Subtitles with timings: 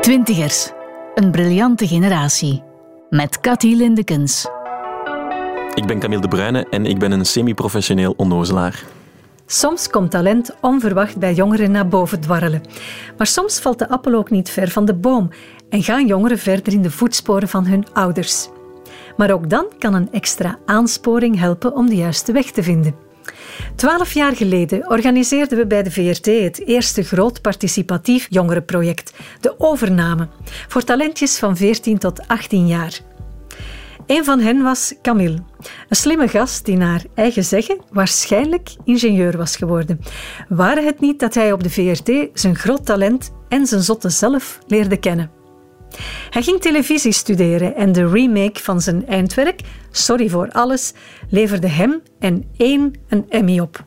[0.00, 0.70] Twintigers.
[1.14, 2.62] Een briljante generatie.
[3.10, 4.46] Met Cathy Lindekens.
[5.74, 8.84] Ik ben Camille de Bruyne en ik ben een semi-professioneel onnozelaar.
[9.46, 12.62] Soms komt talent onverwacht bij jongeren naar boven dwarrelen.
[13.16, 15.30] Maar soms valt de appel ook niet ver van de boom
[15.68, 18.48] en gaan jongeren verder in de voetsporen van hun ouders.
[19.16, 23.09] Maar ook dan kan een extra aansporing helpen om de juiste weg te vinden.
[23.76, 30.28] Twaalf jaar geleden organiseerden we bij de VRT het eerste groot participatief jongerenproject, de Overname,
[30.68, 33.00] voor talentjes van 14 tot 18 jaar.
[34.06, 35.38] Een van hen was Camille,
[35.88, 40.00] een slimme gast die naar eigen zeggen waarschijnlijk ingenieur was geworden.
[40.48, 44.58] Waren het niet dat hij op de VRT zijn groot talent en zijn zotte zelf
[44.66, 45.39] leerde kennen.
[46.30, 50.92] Hij ging televisie studeren en de remake van zijn eindwerk, Sorry voor alles,
[51.28, 53.84] leverde hem en één een Emmy op.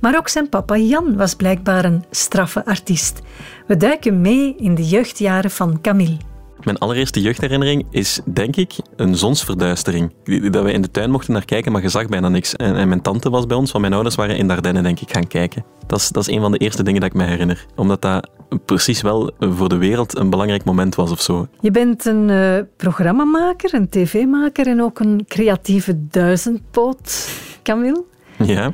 [0.00, 3.20] Maar ook zijn papa Jan was blijkbaar een straffe artiest.
[3.66, 6.29] We duiken mee in de jeugdjaren van Camille.
[6.64, 10.12] Mijn allereerste jeugdherinnering is, denk ik, een zonsverduistering.
[10.50, 12.56] Dat we in de tuin mochten naar kijken, maar je zag bijna niks.
[12.56, 15.12] En, en mijn tante was bij ons, want mijn ouders waren in Dardenne, denk ik,
[15.12, 15.64] gaan kijken.
[15.86, 17.66] Dat is, dat is een van de eerste dingen dat ik me herinner.
[17.76, 18.30] Omdat dat
[18.64, 21.48] precies wel voor de wereld een belangrijk moment was of zo.
[21.60, 27.30] Je bent een uh, programmamaker, een tv-maker en ook een creatieve duizendpoot,
[27.62, 28.04] Camille.
[28.36, 28.72] Ja.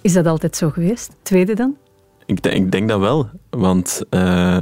[0.00, 1.10] Is dat altijd zo geweest?
[1.22, 1.76] Tweede dan?
[2.26, 4.02] Ik, ik denk dat wel, want...
[4.10, 4.56] Uh,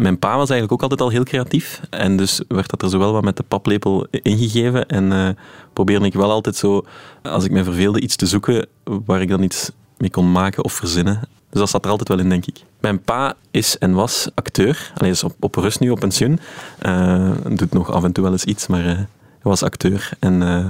[0.00, 1.80] mijn pa was eigenlijk ook altijd al heel creatief.
[1.90, 4.86] En dus werd dat er zowel wat met de paplepel ingegeven.
[4.88, 5.28] En uh,
[5.72, 6.84] probeerde ik wel altijd zo,
[7.22, 10.72] als ik me verveelde, iets te zoeken waar ik dan iets mee kon maken of
[10.72, 11.20] verzinnen.
[11.50, 12.64] Dus dat zat er altijd wel in, denk ik.
[12.80, 14.92] Mijn pa is en was acteur.
[14.94, 16.38] Hij is op, op rust nu, op pensioen.
[16.82, 19.06] Uh, doet nog af en toe wel eens iets, maar hij
[19.42, 20.10] was acteur.
[20.18, 20.66] En uh,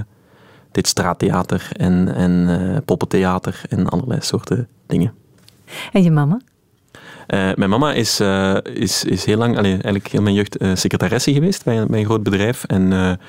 [0.71, 5.13] deed straattheater en, en poppentheater en allerlei soorten dingen.
[5.91, 6.39] En je mama?
[7.33, 11.33] Uh, mijn mama is, uh, is, is heel lang, eigenlijk heel mijn jeugd, uh, secretaresse
[11.33, 12.63] geweest bij, bij, een groot bedrijf.
[12.63, 13.19] En,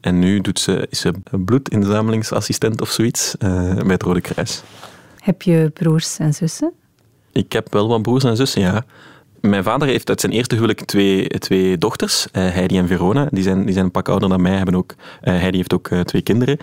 [0.00, 4.62] en nu doet ze, is ze bloedinzamelingsassistent of zoiets bij het Rode Kruis.
[5.18, 6.72] Heb je broers en zussen?
[7.32, 8.84] Ik heb wel wat broers en zussen, ja.
[9.40, 13.28] Mijn vader heeft uit zijn eerste huwelijk twee, twee dochters, Heidi en Verona.
[13.30, 14.56] Die zijn, die zijn een pak ouder dan mij.
[14.56, 16.58] Hebben ook, Heidi heeft ook twee kinderen.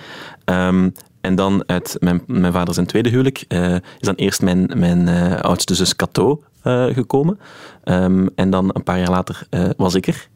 [0.45, 0.93] Um,
[1.27, 5.07] en dan uit mijn, mijn vader zijn tweede huwelijk uh, is dan eerst mijn, mijn
[5.07, 7.39] uh, oudste zus Cato uh, gekomen.
[7.83, 10.27] Um, en dan een paar jaar later was ik er.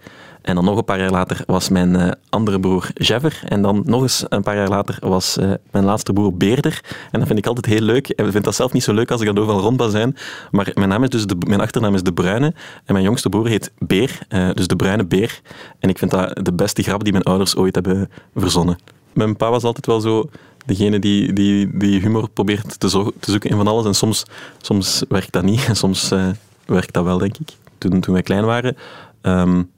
[0.41, 3.41] En dan nog een paar jaar later was mijn andere broer Jever.
[3.46, 5.38] En dan nog eens een paar jaar later was
[5.72, 6.81] mijn laatste broer Beerder.
[7.12, 8.09] En dat vind ik altijd heel leuk.
[8.09, 10.16] En ik vind dat zelf niet zo leuk als ik dan overal rond zijn.
[10.51, 12.53] Maar mijn, naam is dus de, mijn achternaam is De Bruine.
[12.85, 14.19] En mijn jongste broer heet Beer.
[14.53, 15.41] dus De Bruine Beer.
[15.80, 18.78] En ik vind dat de beste grap die mijn ouders ooit hebben verzonnen.
[19.13, 20.30] Mijn pa was altijd wel zo
[20.66, 22.90] degene die, die, die humor probeert te,
[23.20, 23.86] te, zoeken in van alles.
[23.86, 24.26] En soms,
[24.62, 26.28] soms werkt dat niet en soms uh,
[26.66, 27.50] werkt dat wel, denk ik.
[27.78, 28.78] Toen, toen wij klein waren,
[29.22, 29.70] um,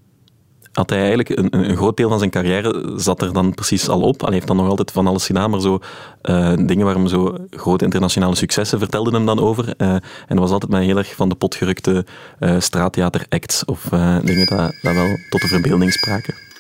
[0.74, 4.02] had hij eigenlijk een, een, groot deel van zijn carrière zat er dan precies al
[4.02, 4.22] op.
[4.22, 5.80] Hij heeft dan nog altijd van alles gedaan, maar zo
[6.24, 9.74] uh, dingen waar hem zo grote internationale successen vertelden hem dan over.
[9.78, 12.06] Uh, en dat was altijd maar heel erg van de potgerukte
[12.40, 13.88] uh, straattheater-acts of
[14.24, 16.53] dingen dat, dat wel tot de verbeelding spraken.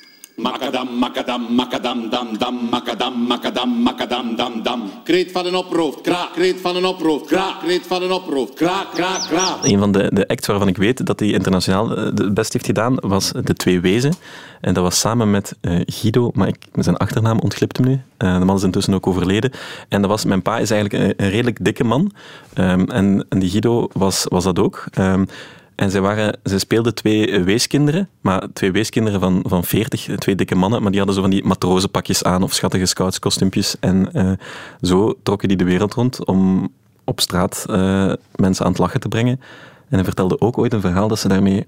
[0.73, 4.91] Makadam, makadam, makadam, dam, dam, makadam, makadam, makadam, dam, dam.
[5.03, 8.91] Kreet van een oproofd, kraak, kreet van een oproofd, kraak, kreet van een oproofd, kraak,
[8.93, 9.63] kraak, kraak.
[9.63, 12.95] Een van de, de acts waarvan ik weet dat hij internationaal het best heeft gedaan,
[12.99, 14.13] was De Twee Wezen.
[14.61, 18.01] En dat was samen met uh, Guido, maar ik, zijn achternaam ontglipt hem nu.
[18.17, 19.51] Uh, de man is intussen ook overleden.
[19.89, 22.11] En dat was, mijn pa is eigenlijk een, redelijk dikke man.
[22.57, 24.85] Um, en, en die Guido was, was dat ook.
[24.99, 25.27] Um,
[25.75, 30.55] en zij, waren, zij speelden twee weeskinderen, maar twee weeskinderen van, van 40, twee dikke
[30.55, 33.75] mannen, maar die hadden zo van die matrozenpakjes aan of schattige scoutskostuumpjes.
[33.79, 34.31] En uh,
[34.81, 36.71] zo trokken die de wereld rond om
[37.03, 39.39] op straat uh, mensen aan het lachen te brengen.
[39.89, 41.67] En hij vertelde ook ooit een verhaal dat ze daarmee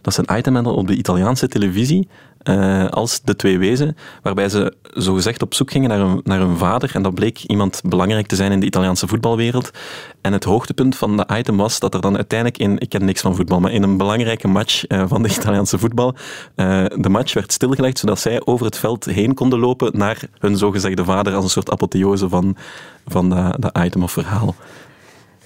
[0.00, 2.08] dat ze een item hadden op de Italiaanse televisie
[2.44, 6.90] uh, als De Twee Wezen, waarbij ze zogezegd op zoek gingen naar een, naar vader.
[6.94, 9.70] En dat bleek iemand belangrijk te zijn in de Italiaanse voetbalwereld.
[10.20, 13.20] En het hoogtepunt van dat item was dat er dan uiteindelijk in, ik ken niks
[13.20, 16.14] van voetbal, maar in een belangrijke match uh, van de Italiaanse voetbal,
[16.56, 20.56] uh, de match werd stilgelegd zodat zij over het veld heen konden lopen naar hun
[20.56, 22.56] zogezegde vader als een soort apotheose van,
[23.06, 23.28] van
[23.58, 24.54] dat item of verhaal.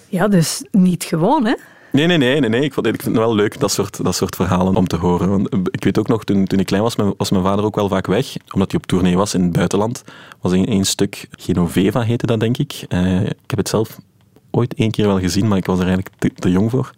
[0.08, 1.54] Ja, dus niet gewoon, hè?
[1.96, 2.60] Nee, nee, nee, nee, nee.
[2.60, 5.30] Ik, vond, vind het wel leuk, dat soort, dat soort verhalen om te horen.
[5.30, 7.88] Want ik weet ook nog, toen, toen ik klein was, was mijn vader ook wel
[7.88, 8.36] vaak weg.
[8.54, 10.04] Omdat hij op tournee was in het buitenland.
[10.40, 12.84] was een, een stuk Genoveva, heette dat, denk ik.
[12.88, 13.98] Uh, ik heb het zelf
[14.50, 16.90] ooit één keer wel gezien, maar ik was er eigenlijk te, jong voor.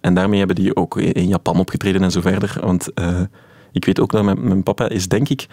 [0.00, 2.56] En daarmee hebben die ook in Japan opgetreden en zo verder.
[2.60, 2.88] Want...
[2.94, 3.20] Uh,
[3.72, 5.46] ik weet ook dat mijn, mijn, papa is, denk ik,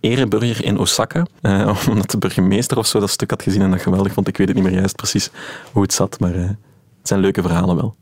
[0.00, 1.26] ereburger in Osaka.
[1.42, 4.28] Uh, omdat de burgemeester of zo dat stuk had gezien en dat geweldig vond.
[4.28, 5.30] Ik weet het niet meer juist precies
[5.72, 6.56] hoe het zat, maar het
[7.02, 7.96] zijn leuke verhalen wel.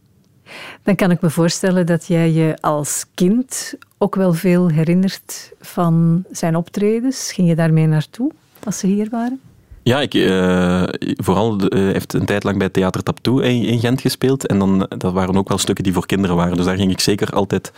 [0.82, 6.24] Dan kan ik me voorstellen dat jij je als kind ook wel veel herinnert van
[6.30, 7.32] zijn optredens.
[7.32, 8.32] Ging je daarmee naartoe
[8.64, 9.40] als ze hier waren?
[9.84, 14.00] Ja, ik, uh, vooral uh, heeft een tijd lang bij Theater Taptoe in, in, Gent
[14.00, 14.46] gespeeld.
[14.46, 16.56] En dan, dat waren ook wel stukken die voor kinderen waren.
[16.56, 17.72] Dus daar ging ik zeker altijd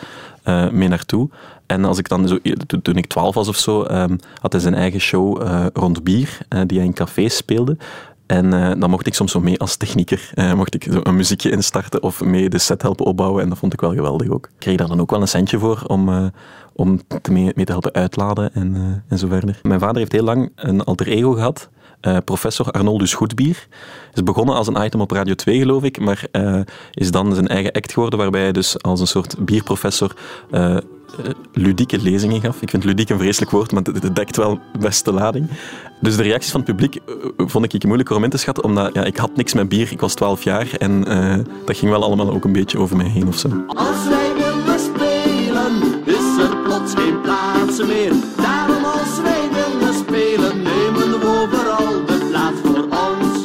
[0.45, 1.29] uh, mee naartoe.
[1.67, 2.39] En als ik dan zo,
[2.83, 5.43] toen ik twaalf was of zo, um, had hij zijn eigen show
[5.73, 7.77] rond bier, die hij in cafés speelde.
[8.27, 11.17] En uh, dan mocht ik soms zo mee als technieker, uh, mocht ik zo een
[11.17, 13.43] muziekje instarten of mee de set helpen opbouwen.
[13.43, 14.47] En dat vond ik wel geweldig ook.
[14.47, 16.27] Ik kreeg daar dan ook wel een centje voor om, uh,
[16.73, 19.59] om te mee, te helpen uitladen en, en zo verder.
[19.63, 21.69] Mijn vader heeft heel lang een alter ego gehad.
[22.25, 23.69] professor Arnoldus Goedbier.
[24.15, 26.27] Is begonnen als een item op Radio 2, geloof ik, maar
[26.93, 30.17] is dan zijn eigen act geworden, waarbij hij dus als een soort bierprofessor
[31.53, 32.63] ludieke lezingen gaf.
[32.63, 35.49] Ik vind ludiek een vreselijk woord, maar het dekt wel best de lading.
[36.01, 38.95] Dus de reacties van het publiek eh, vond ik moeilijker om in te schatten, omdat
[38.95, 42.05] ja, ik had niks met bier, ik was 12 jaar en uh, dat ging wel
[42.05, 43.49] allemaal ook een beetje over mij heen of zo.
[43.67, 48.13] Als wij willen spelen, is er plots geen plaats meer.
[48.37, 53.43] Daarom als wij willen spelen, nemen we overal de plaats voor ons.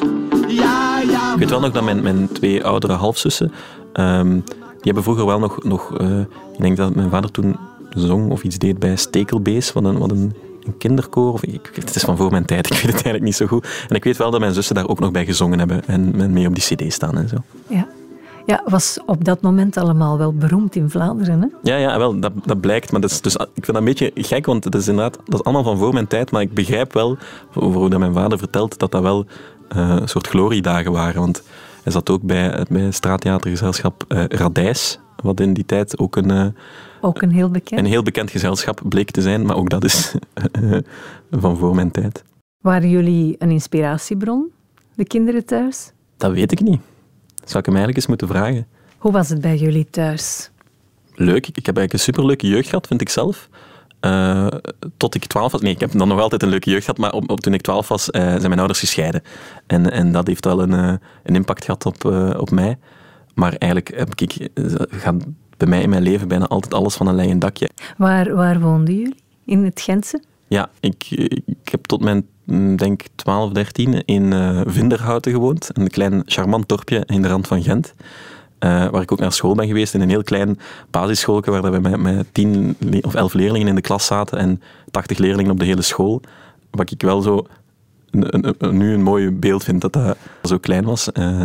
[0.48, 1.34] Ja, ja.
[1.34, 3.52] Ik weet wel nog dat mijn, mijn twee oudere halfzussen,
[3.94, 4.44] um,
[4.84, 6.20] hebben vroeger wel nog, nog uh,
[6.54, 7.56] ik denk dat mijn vader toen
[7.90, 10.34] zong of iets deed bij Stekelbees, wat een, wat een
[10.66, 11.34] een kinderkoor.
[11.34, 13.86] Of, ik, het is van voor mijn tijd, ik weet het eigenlijk niet zo goed.
[13.88, 16.48] En ik weet wel dat mijn zussen daar ook nog bij gezongen hebben en, mee
[16.48, 17.36] op die cd staan en zo.
[17.68, 17.88] Ja.
[18.46, 21.48] Ja, was op dat moment allemaal wel beroemd in Vlaanderen, hè?
[21.72, 22.92] Ja, ja wel, dat, dat blijkt.
[22.92, 25.40] Maar dat is, dus, ik vind dat een beetje gek, want het is inderdaad, dat
[25.40, 26.32] is allemaal van voor mijn tijd.
[26.32, 27.18] Maar ik begrijp wel,
[27.54, 29.26] over hoe dat mijn vader vertelt, dat dat wel
[29.76, 31.22] uh, een soort gloriedagen waren.
[31.22, 31.44] Want
[31.84, 36.30] hij zat ook bij, bij het straattheatergezelschap uh, Radijs, wat in die tijd ook een...
[36.30, 36.46] Uh,
[37.02, 37.80] ook een heel bekend.
[37.80, 40.78] Een heel bekend gezelschap bleek te zijn, maar ook dat is eh,
[41.42, 42.24] van voor mijn tijd.
[42.58, 44.52] Waren jullie een inspiratiebron,
[44.96, 45.92] de kinderen thuis?
[46.18, 46.80] Dat weet ik niet.
[47.36, 48.68] Zou ik hem eigenlijk eens moeten vragen.
[48.98, 50.52] Hoe was het bij jullie thuis?
[51.16, 51.48] Leuk.
[51.48, 53.50] Ik heb eigenlijk een superleuke jeugd gehad, vind ik zelf.
[54.06, 54.48] Uh,
[54.98, 55.62] tot ik twaalf was.
[55.62, 57.62] Nee, ik heb dan nog altijd een leuke jeugd gehad, maar op, op, toen ik
[57.62, 59.22] twaalf was, uh, zijn mijn ouders gescheiden.
[59.68, 60.94] En, en dat heeft wel een, uh,
[61.24, 62.06] een impact gehad op,
[62.40, 62.78] op mij.
[63.34, 64.50] Maar eigenlijk heb ik,
[64.90, 65.16] gaat
[65.58, 67.70] bij mij in mijn leven bijna altijd alles van een leien dakje.
[67.98, 69.16] Waar, waar woonden jullie?
[69.46, 70.24] In het Gentse?
[70.48, 71.10] Ja, ik,
[71.46, 74.34] ik heb tot mijn mm, denk 12, 13 in
[74.66, 75.70] Vinderhouten gewoond.
[75.74, 77.94] Een klein charmant dorpje in de rand van Gent.
[78.64, 80.60] Uh, waar ik ook naar school ben geweest, in een heel klein
[80.90, 84.62] basisschoolje waar we met, met tien of elf leerlingen in de klas zaten en
[84.92, 86.22] 80 leerlingen op de hele school.
[86.72, 87.46] Wat ik wel zo
[88.12, 91.10] een, nu een mooi beeld vind dat dat zo klein was.
[91.14, 91.44] Uh,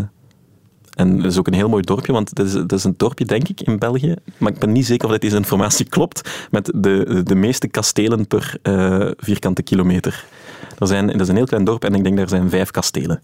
[0.97, 3.49] en dat is ook een heel mooi dorpje, want het is, is een dorpje, denk
[3.49, 4.15] ik, in België.
[4.39, 6.47] Maar ik ben niet zeker of dat deze informatie klopt.
[6.51, 10.25] Met de, de meeste kastelen per uh, vierkante kilometer.
[10.79, 13.21] Er zijn, dat is een heel klein dorp en ik denk daar zijn vijf kastelen.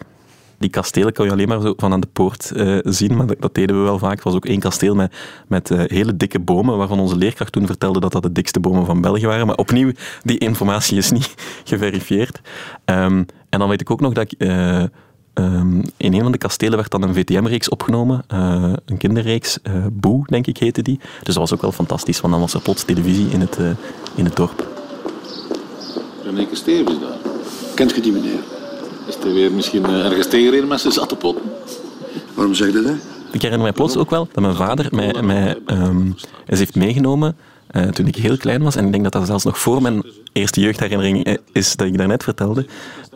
[0.63, 3.55] Die kastelen kan je alleen maar zo van aan de poort uh, zien, maar dat,
[3.55, 4.15] deden we wel vaak.
[4.15, 5.15] Het was ook één kasteel met,
[5.49, 8.87] met uh, hele dikke bomen, waarvan onze leerkracht toen vertelde dat dat de dikste bomen
[8.87, 9.47] van België waren.
[9.47, 9.93] Maar opnieuw,
[10.23, 12.41] die informatie is niet geverifieerd.
[12.85, 14.51] Um, en dan weet ik ook nog dat ik
[15.35, 18.25] Um, in een van de kastelen werd dan een VTM-reeks opgenomen,
[18.85, 20.99] een kinderreeks, uh, Boe, denk ik, heette die.
[20.99, 23.71] Dus dat was ook wel fantastisch, want dan was er plots televisie in het, uh,
[24.15, 24.67] in het dorp.
[26.25, 27.19] René Stevens daar.
[27.75, 28.62] Kent je die meneer?
[29.25, 31.37] Er weer misschien ergens tegenreden met zijn zattepot?
[32.35, 32.93] Waarom zeg je dat?
[33.33, 36.15] Ik herinner mij plots ook wel dat mijn vader mij, mij um,
[36.47, 37.37] eens heeft meegenomen
[37.71, 38.77] uh, toen ik heel klein was.
[38.77, 42.23] En ik denk dat dat zelfs nog voor mijn eerste jeugdherinnering is dat ik daarnet
[42.23, 42.67] vertelde.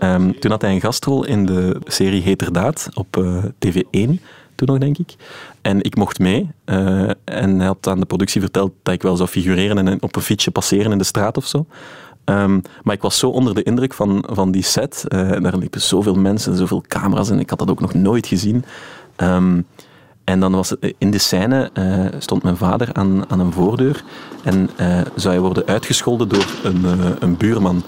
[0.01, 4.21] Um, toen had hij een gastrol in de serie Heterdaad op uh, TV1,
[4.55, 5.15] toen nog denk ik.
[5.63, 6.51] En ik mocht mee.
[6.67, 10.17] Uh, en hij had aan de productie verteld dat ik wel zou figureren en op
[10.17, 11.67] een fietsje passeren in de straat of zo.
[12.31, 15.05] Um, maar ik was zo onder de indruk van, van die set.
[15.09, 18.65] Uh, daar liepen zoveel mensen, zoveel camera's en ik had dat ook nog nooit gezien.
[19.17, 19.67] Um,
[20.25, 24.05] en dan was het, in de scène uh, stond mijn vader aan, aan een voordeur
[24.43, 26.85] en uh, zou hij worden uitgescholden door een,
[27.19, 27.83] een buurman.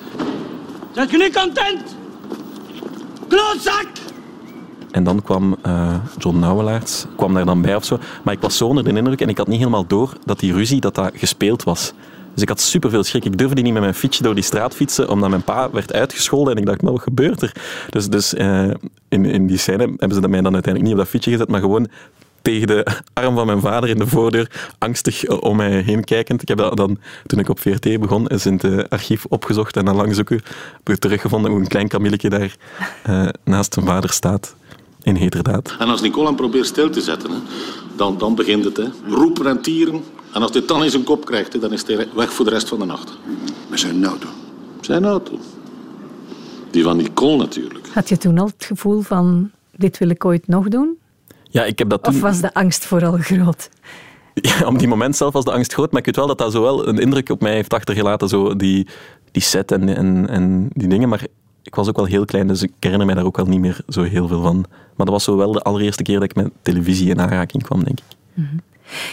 [0.93, 1.97] Zijn je niet content?
[3.29, 3.87] Klootzak!
[4.91, 5.57] En dan kwam
[6.19, 7.99] John Nauwelaerts, kwam daar dan bij of zo.
[8.23, 10.53] Maar ik was zo onder de indruk en ik had niet helemaal door dat die
[10.53, 11.93] ruzie dat dat gespeeld was.
[12.39, 13.25] Dus ik had superveel schrik.
[13.25, 16.55] Ik durfde niet met mijn fietsje door die straat fietsen, omdat mijn pa werd uitgescholden.
[16.55, 17.53] En ik dacht, nou, wat gebeurt er?
[17.91, 18.35] Dus, dus
[19.09, 21.61] in, in die scène hebben ze mij dan uiteindelijk niet op dat fietsje gezet, maar
[21.61, 21.89] gewoon
[22.43, 26.43] tegen de arm van mijn vader in de voordeur, angstig om mij heen kijkend.
[26.43, 29.85] Ik heb dat dan, toen ik op VRT begon, eens in het archief opgezocht en
[29.85, 30.41] dan lang zoeken,
[30.85, 32.57] heb ik teruggevonden hoe een klein Camilletje daar
[33.09, 34.57] uh, naast zijn vader staat.
[35.03, 35.77] In heterdaad.
[35.79, 37.31] En als Nicola probeert stil te zetten,
[37.97, 38.77] dan, dan begint het.
[38.77, 38.85] Hè.
[39.09, 40.03] Roepen en tieren.
[40.39, 42.69] En als hij dan in zijn kop krijgt, dan is hij weg voor de rest
[42.69, 43.19] van de nacht.
[43.71, 44.29] Met zijn auto?
[44.81, 45.39] Zijn auto.
[46.71, 47.89] Die van Nicole natuurlijk.
[47.93, 50.99] Had je toen al het gevoel van, dit wil ik ooit nog doen?
[51.43, 52.15] Ja, ik heb dat toen...
[52.15, 53.69] Of was de angst vooral groot?
[54.35, 56.53] Ja, op die moment zelf was de angst groot, maar ik weet wel dat dat
[56.53, 58.87] zo wel een indruk op mij heeft achtergelaten, zo die,
[59.31, 61.09] die set en, en, en die dingen.
[61.09, 61.27] Maar
[61.63, 63.81] ik was ook wel heel klein, dus ik herinner mij daar ook wel niet meer
[63.89, 64.57] zo heel veel van.
[64.69, 67.85] Maar dat was zo wel de allereerste keer dat ik met televisie in aanraking kwam,
[67.85, 68.17] denk ik.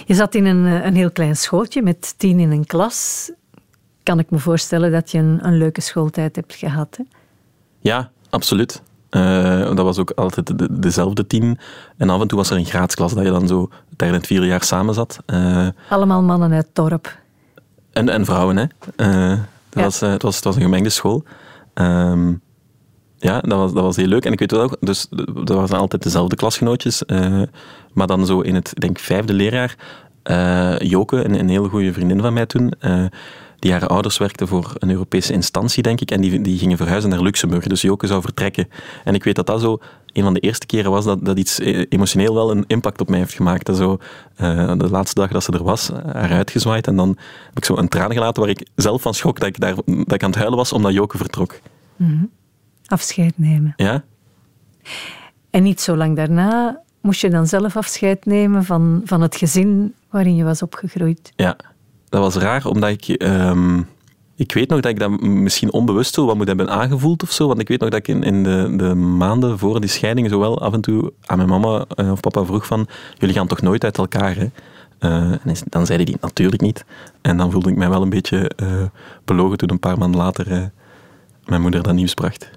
[0.05, 3.32] Je zat in een, eh, een heel klein schooltje met tien in een klas.
[4.03, 6.98] Kan ik me voorstellen dat je een, een leuke schooltijd hebt gehad?
[6.98, 7.03] Hè?
[7.79, 8.82] Ja, absoluut.
[9.10, 11.60] Eh, dat was ook altijd de- dezelfde tien.
[11.98, 14.46] En af en toe was er een graadsklas dat je dan zo en het vierde
[14.46, 15.17] jaar samen zat.
[15.25, 17.17] Eh, Allemaal mannen uit het dorp.
[17.91, 18.63] En, en vrouwen, hè.
[18.96, 19.39] Het,
[19.70, 19.82] Ja.
[19.84, 21.24] was, het, was, het was een gemengde school.
[21.74, 22.34] Ehm,
[23.17, 24.25] ja, dat was, dat was heel leuk.
[24.25, 25.08] En ik weet wel ook, dus
[25.44, 27.03] dat waren altijd dezelfde klasgenootjes.
[27.96, 29.75] Maar dan zo in het, denk, vijfde leerjaar,
[30.24, 33.06] eh, Joke, een, een heel goede vriendin van mij toen, eh,
[33.60, 37.10] die haar ouders werkte voor een Europese instantie, denk ik, en die, die gingen verhuizen
[37.10, 37.68] naar Luxemburg.
[37.68, 38.68] Dus Joke zou vertrekken.
[39.04, 39.78] En ik weet dat dat zo
[40.14, 43.10] een van de eerste keren was dat, dat iets eh, emotioneel wel een impact op
[43.10, 43.66] mij heeft gemaakt.
[43.66, 43.98] Dat zo,
[44.78, 46.88] de laatste dag dat ze er was, haar uitgezwaaid.
[46.88, 49.60] En dan heb ik zo een traan gelaten waar ik zelf van schrok dat ik,
[49.60, 51.60] daar, dat ik aan het huilen was omdat Joke vertrok.
[52.86, 53.74] Afscheid nemen.
[53.75, 54.04] Ja?
[55.50, 59.93] En niet zo lang daarna moest je dan zelf afscheid nemen van, van het gezin
[60.09, 61.31] waarin je was opgegroeid.
[61.35, 61.57] Ja,
[62.09, 63.07] dat was raar, omdat ik...
[63.07, 63.81] ehm,
[64.38, 67.47] ik weet nog dat ik dat misschien onbewust zo wat moet hebben aangevoeld of zo.
[67.47, 70.39] Want ik weet nog dat ik in, in de, de maanden voor die scheiding zo
[70.39, 72.88] wel af en toe aan mijn mama eh, of papa vroeg van...
[73.17, 74.47] Jullie gaan toch nooit uit elkaar, hè?
[75.00, 76.85] Eh, en dan zeiden die natuurlijk niet.
[77.21, 78.83] En dan voelde ik mij wel een beetje eh,
[79.25, 80.71] belogen toen een paar maanden later
[81.45, 82.50] mijn moeder dat nieuws bracht.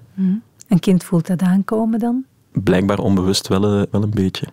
[0.67, 2.25] Een kind voelt dat aankomen dan.
[2.51, 4.47] Blijkbaar onbewust wel, eh, wel een beetje.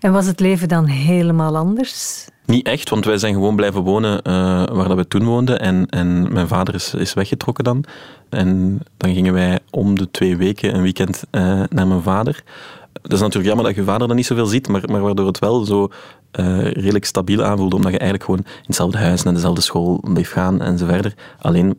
[0.00, 2.26] En was het leven dan helemaal anders?
[2.46, 4.32] Niet echt, want wij zijn gewoon blijven wonen eh,
[4.66, 5.60] waar dat we toen woonden.
[5.60, 7.84] En, en mijn vader is, is weggetrokken dan.
[8.28, 12.42] En dan gingen wij om de twee weken een weekend eh, naar mijn vader.
[12.92, 15.38] Dat is natuurlijk jammer dat je vader dan niet zoveel ziet, maar, maar waardoor het
[15.38, 15.88] wel zo
[16.32, 20.60] redelijk stabiel aanvoelde, omdat je eigenlijk gewoon in hetzelfde huis, naar dezelfde school bleef gaan
[20.60, 21.14] en zo verder.
[21.38, 21.78] Alleen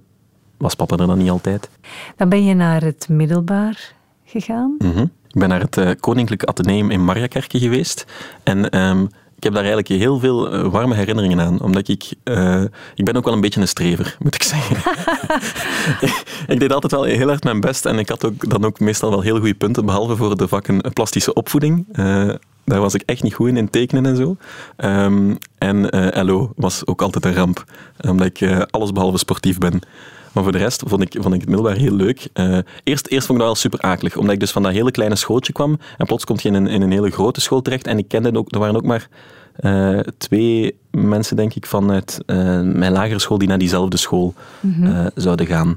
[0.61, 1.69] was papa er dan niet altijd.
[2.15, 3.93] Dan ben je naar het middelbaar
[4.25, 4.75] gegaan.
[4.77, 5.05] Mhm.
[5.33, 8.05] Ik ben naar het eh, Koninklijk Atheneum in Mariakerke geweest.
[8.43, 9.01] En ehm,
[9.35, 11.61] ik heb daar eigenlijk heel veel eh, warme herinneringen aan.
[11.61, 12.09] Omdat ik...
[12.23, 12.63] eh,
[12.95, 14.77] ik ben ook wel een beetje een strever, moet ik zeggen.
[16.47, 17.85] ik deed altijd wel heel erg mijn best.
[17.85, 19.85] En ik had ook, dan ook meestal wel heel goede punten.
[19.85, 21.85] Behalve voor de vakken plastische opvoeding.
[22.65, 24.35] Daar was ik echt niet goed in, in tekenen en zo.
[24.75, 27.63] Ehm, en eh LO was ook altijd een ramp.
[28.07, 29.81] Omdat ik alles behalve sportief ben.
[30.33, 32.27] Maar voor de rest vond ik, vond ik het middelbaar heel leuk.
[32.33, 34.91] Eh, eerst, eerst vond ik dat wel super akelig, omdat ik dus van dat hele
[34.91, 37.87] kleine schooltje kwam en plots kom je in een, in een hele grote school terecht
[37.87, 39.07] en ik kende ook, er waren ook maar
[39.55, 44.33] eh, twee mensen, denk ik, vanuit eh, mijn lagere school die naar diezelfde school
[44.83, 45.75] eh, zouden gaan.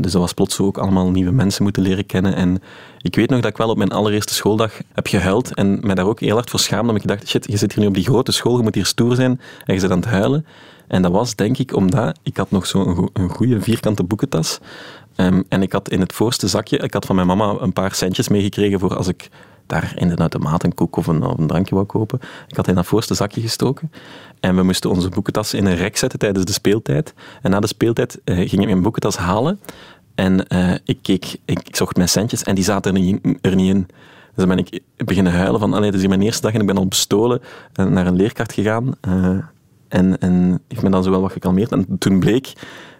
[0.00, 2.34] Dus dat was plots ook allemaal nieuwe mensen moeten leren kennen.
[2.34, 2.62] En
[3.00, 6.06] ik weet nog dat ik wel op mijn allereerste schooldag heb gehuild en mij daar
[6.06, 8.04] ook heel hard voor schaamde, omdat ik dacht, shit, je zit hier nu op die
[8.04, 10.46] grote school, je moet hier stoer zijn en je zit aan het huilen.
[10.88, 14.60] En dat was denk ik omdat ik had nog zo'n een goede vierkante boekentas.
[15.16, 17.94] Ehm, en ik had in het voorste zakje, ik had van mijn mama een paar
[17.94, 19.28] centjes meegekregen voor als ik
[19.66, 22.20] daar in de automaat een koek of een, een drankje wou kopen.
[22.48, 23.90] Ik had in dat voorste zakje gestoken.
[24.40, 27.14] En we moesten onze boekentas in een rek zetten tijdens de speeltijd.
[27.42, 29.60] En na de speeltijd eh, ging ik mijn boekentas halen.
[30.14, 33.86] En eh, ik keek, ik, zocht mijn centjes en die zaten er niet, in-.
[34.34, 36.66] Dus dan ben ik beginnen huilen van, allee, het is mijn eerste dag en ik
[36.66, 38.94] ben al bestolen eh, naar een leerkracht gegaan.
[39.96, 41.72] En, en heeft me dan zo wel wat gekalmeerd.
[41.72, 42.52] En toen bleek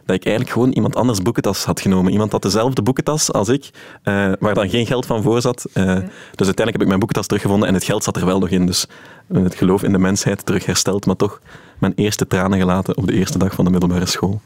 [0.04, 2.12] dat ik eigenlijk gewoon iemand anders boekentas had genomen.
[2.12, 3.70] Iemand had dezelfde boekentas als ik,
[4.02, 5.64] eh, waar dan geen geld van voor zat.
[5.72, 8.48] Eh, Dus uiteindelijk heb ik mijn boekentas teruggevonden en het geld zat er wel nog
[8.48, 8.66] in.
[8.66, 8.86] Dus
[9.28, 11.40] eh, het geloof in de mensheid terug hersteld, maar toch
[11.78, 14.40] mijn eerste tranen gelaten op de eerste dag van de middelbare school.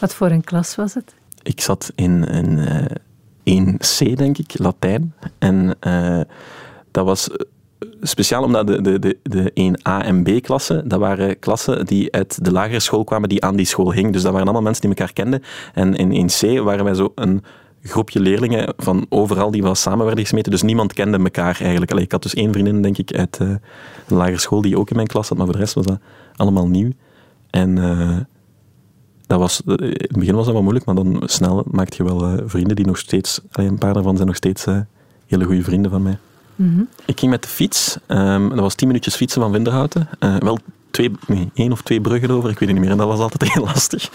[0.00, 1.14] Wat voor een klas was het?
[1.42, 2.84] Ik zat in een eh
[3.44, 5.14] 1C, denk ik, Latijn.
[5.38, 5.76] En
[6.90, 7.28] dat was
[8.00, 12.52] speciaal omdat de, de, de, de 1A en B-klasse, dat waren klassen die uit de
[12.52, 14.12] lagere school kwamen die aan die school hing.
[14.12, 15.42] Dus dat waren allemaal mensen die elkaar kenden.
[15.74, 17.44] En in 1C waren wij zo een
[17.82, 20.50] groepje leerlingen van overal die wel samen werden gesmeten.
[20.50, 21.90] Dus niemand kende elkaar eigenlijk.
[21.90, 23.48] Allee, ik had dus één vriendin, denk ik, uit eh,
[24.06, 25.98] de lagere school die ook in mijn klas zat, maar voor de rest was dat
[26.36, 26.90] allemaal nieuw.
[27.50, 27.78] En...
[27.78, 28.16] eh,
[29.26, 32.04] dat was, eh, in het begin was dat wel moeilijk, maar dan snel maakte je
[32.04, 34.64] wel vrienden die nog steeds, allee, een paar daarvan zijn nog steeds
[35.26, 36.18] hele goede vrienden van mij.
[37.04, 40.08] Ik ging met de fiets, ehm, dat was tien minuutjes fietsen van Winterhouten.
[40.18, 40.58] Eh, wel
[40.90, 42.90] twee, nee, één of twee bruggen over, ik weet het niet meer.
[42.90, 44.10] En dat was altijd heel lastig,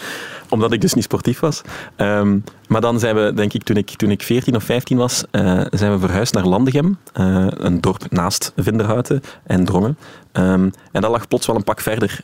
[0.48, 1.62] omdat ik dus niet sportief was.
[1.96, 5.24] Ehm, maar dan zijn we, denk ik, toen ik, toen ik 14 of 15 was,
[5.30, 9.96] eh, zijn we verhuisd naar Landegem, eh, een dorp naast Vinderhouten en Drongen.
[10.32, 12.20] Ehm, en dat lag plots wel een pak verder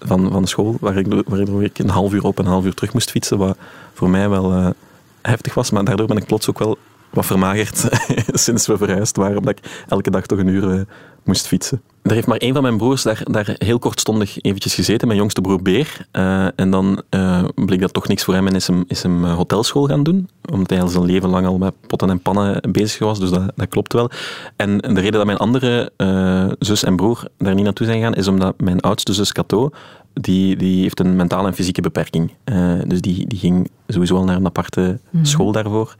[0.00, 2.64] van, van de school, waar ik, waardoor ik een half uur op en een half
[2.64, 3.56] uur terug moest fietsen, wat
[3.92, 4.74] voor mij wel
[5.22, 5.70] heftig was.
[5.70, 6.78] Maar daardoor ben ik plots ook wel
[7.12, 7.88] wat vermagerd
[8.44, 10.80] sinds we verhuisd waren, omdat ik elke dag toch een uur eh,
[11.24, 11.82] moest fietsen.
[12.02, 15.40] Er heeft maar één van mijn broers daar, daar heel kortstondig eventjes gezeten, mijn jongste
[15.40, 16.06] broer Beer.
[16.10, 19.24] Eh, en dan uh, bleek dat toch niks voor hem en is hem, is hem
[19.24, 20.28] hotelschool gaan doen.
[20.52, 23.52] Omdat hij al zijn leven lang al met potten en pannen bezig was, dus dat,
[23.56, 24.10] dat klopt wel.
[24.56, 25.92] En de reden dat mijn andere
[26.58, 29.70] zus en broer daar niet naartoe zijn gegaan, is omdat mijn oudste zus Cato,
[30.12, 32.32] die, die heeft een mentale en fysieke beperking.
[32.86, 35.24] dus die, die ging sowieso al naar een aparte mhm.
[35.24, 35.96] school daarvoor.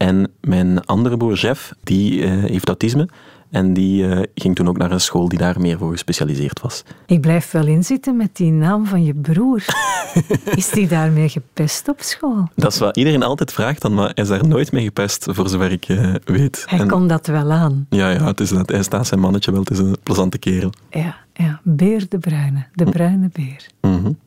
[0.00, 3.08] En mijn andere broer Jeff, die heeft autisme.
[3.50, 6.82] En die uh, ging toen ook naar een school die daar meer voor gespecialiseerd was.
[7.06, 9.64] Ik blijf wel inzitten met die naam van je broer.
[10.54, 12.48] is die daarmee gepest op school?
[12.54, 15.48] Dat is wat iedereen altijd vraagt, dan, maar hij is daar nooit mee gepest, voor
[15.48, 16.64] zover ik uh, weet.
[16.66, 17.86] Hij en, kon dat wel aan.
[17.88, 18.68] Ja, ja het is dat.
[18.68, 19.60] hij staat zijn mannetje wel.
[19.60, 20.72] Het is een plezante kerel.
[20.90, 21.60] Ja, ja.
[21.62, 22.66] Beer de Bruine.
[22.74, 23.66] De bruine beer.
[23.80, 24.18] Mm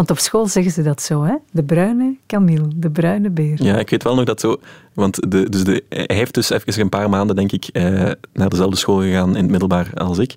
[0.00, 1.34] want op school zeggen ze dat zo, hè?
[1.50, 3.64] De bruine Camille, de bruine beer.
[3.64, 4.60] Ja, ik weet wel nog dat zo...
[4.94, 7.82] Want de, dus de, hij heeft dus even een paar maanden, denk ik, eh,
[8.32, 10.34] naar dezelfde school gegaan in het middelbaar als ik.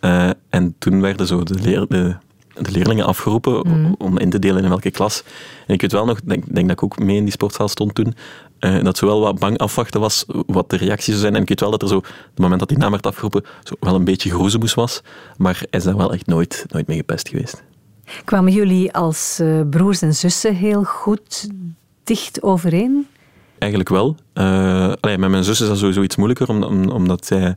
[0.00, 2.16] Uh, en toen werden zo de, leer, de,
[2.54, 3.92] de leerlingen afgeroepen mhm.
[3.98, 5.24] om in te delen in welke klas.
[5.66, 7.94] En ik weet wel nog, denk, denk dat ik ook mee in die sportzaal stond
[7.94, 8.14] toen,
[8.60, 11.34] uh, dat zo wel wat bang afwachten was wat de reacties zou zijn.
[11.34, 13.74] En ik weet wel dat er zo, het moment dat die naam werd afgeroepen, zo
[13.80, 15.02] wel een beetje groezemoes was.
[15.36, 17.62] Maar hij is daar wel echt nooit, nooit mee gepest geweest.
[18.24, 21.48] Kwamen jullie als uh, broers en zussen heel goed
[22.04, 23.06] dicht overeen?
[23.58, 24.16] Eigenlijk wel.
[24.34, 26.48] Uh, allee, met mijn zus is dat sowieso iets moeilijker,
[26.92, 27.56] omdat zij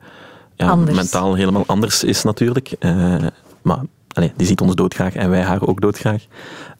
[0.56, 2.76] ja, mentaal helemaal anders is natuurlijk.
[2.80, 3.16] Uh,
[3.62, 3.80] maar
[4.12, 6.24] allee, die ziet ons doodgraag en wij haar ook doodgraag.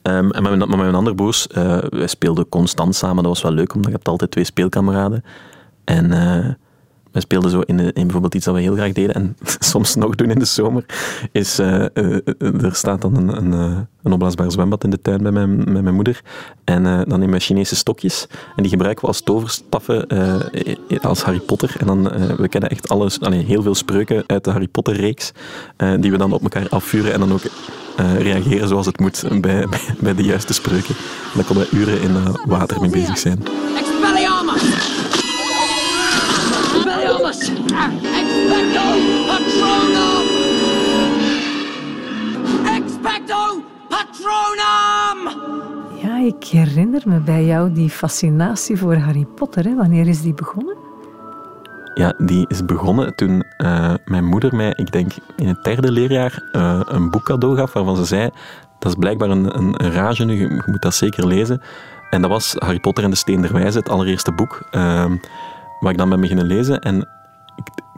[0.02, 1.46] Um, en met, met mijn andere broers,
[1.90, 3.22] wij speelden constant samen.
[3.22, 5.24] Dat was wel leuk, omdat je hebt altijd twee speelkameraden.
[5.84, 6.10] En
[7.16, 9.36] we speelden zo in, in, bijvoorbeeld iets dat we heel graag deden en
[9.72, 10.84] soms nog doen in de zomer,
[11.32, 11.96] is uh,
[12.40, 13.52] er staat dan een, een,
[14.02, 16.20] een opblaasbaar zwembad in de tuin bij mijn, met mijn moeder
[16.64, 20.06] en dan nemen we Chinese stokjes en die gebruiken we als toverstaffen
[21.02, 22.02] als Harry Potter en dan,
[22.36, 25.32] we kennen echt alles, heel veel spreuken uit de Harry Potter reeks
[26.00, 27.42] die we dan op elkaar afvuren en dan ook
[28.18, 29.66] reageren zoals het moet bij,
[29.98, 30.94] bij, de juiste spreuken.
[30.96, 33.42] En dan kunnen we uren in water mee bezig zijn.
[37.48, 38.86] Expecto
[39.26, 40.26] Patronum!
[42.64, 45.18] Expecto Patronum!
[46.02, 49.64] Ja, ik herinner me bij jou die fascinatie voor Harry Potter.
[49.64, 49.74] Hè?
[49.74, 50.76] Wanneer is die begonnen?
[51.94, 56.48] Ja, die is begonnen toen uh, mijn moeder mij, ik denk in het derde leerjaar,
[56.52, 58.30] uh, een boek cadeau gaf waarvan ze zei,
[58.78, 61.62] dat is blijkbaar een, een, een rage nu, je moet dat zeker lezen.
[62.10, 64.68] En dat was Harry Potter en de Steen der Wijze, het allereerste boek.
[64.72, 65.04] Uh,
[65.80, 66.80] waar ik dan ben beginnen lezen.
[66.80, 67.08] En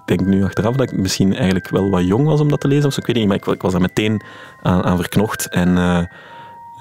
[0.09, 2.87] denk nu achteraf dat ik misschien eigenlijk wel wat jong was om dat te lezen.
[2.87, 3.01] Of zo.
[3.01, 4.21] Ik weet niet, maar ik, ik was daar meteen
[4.63, 5.49] aan, aan verknocht.
[5.49, 6.03] En uh,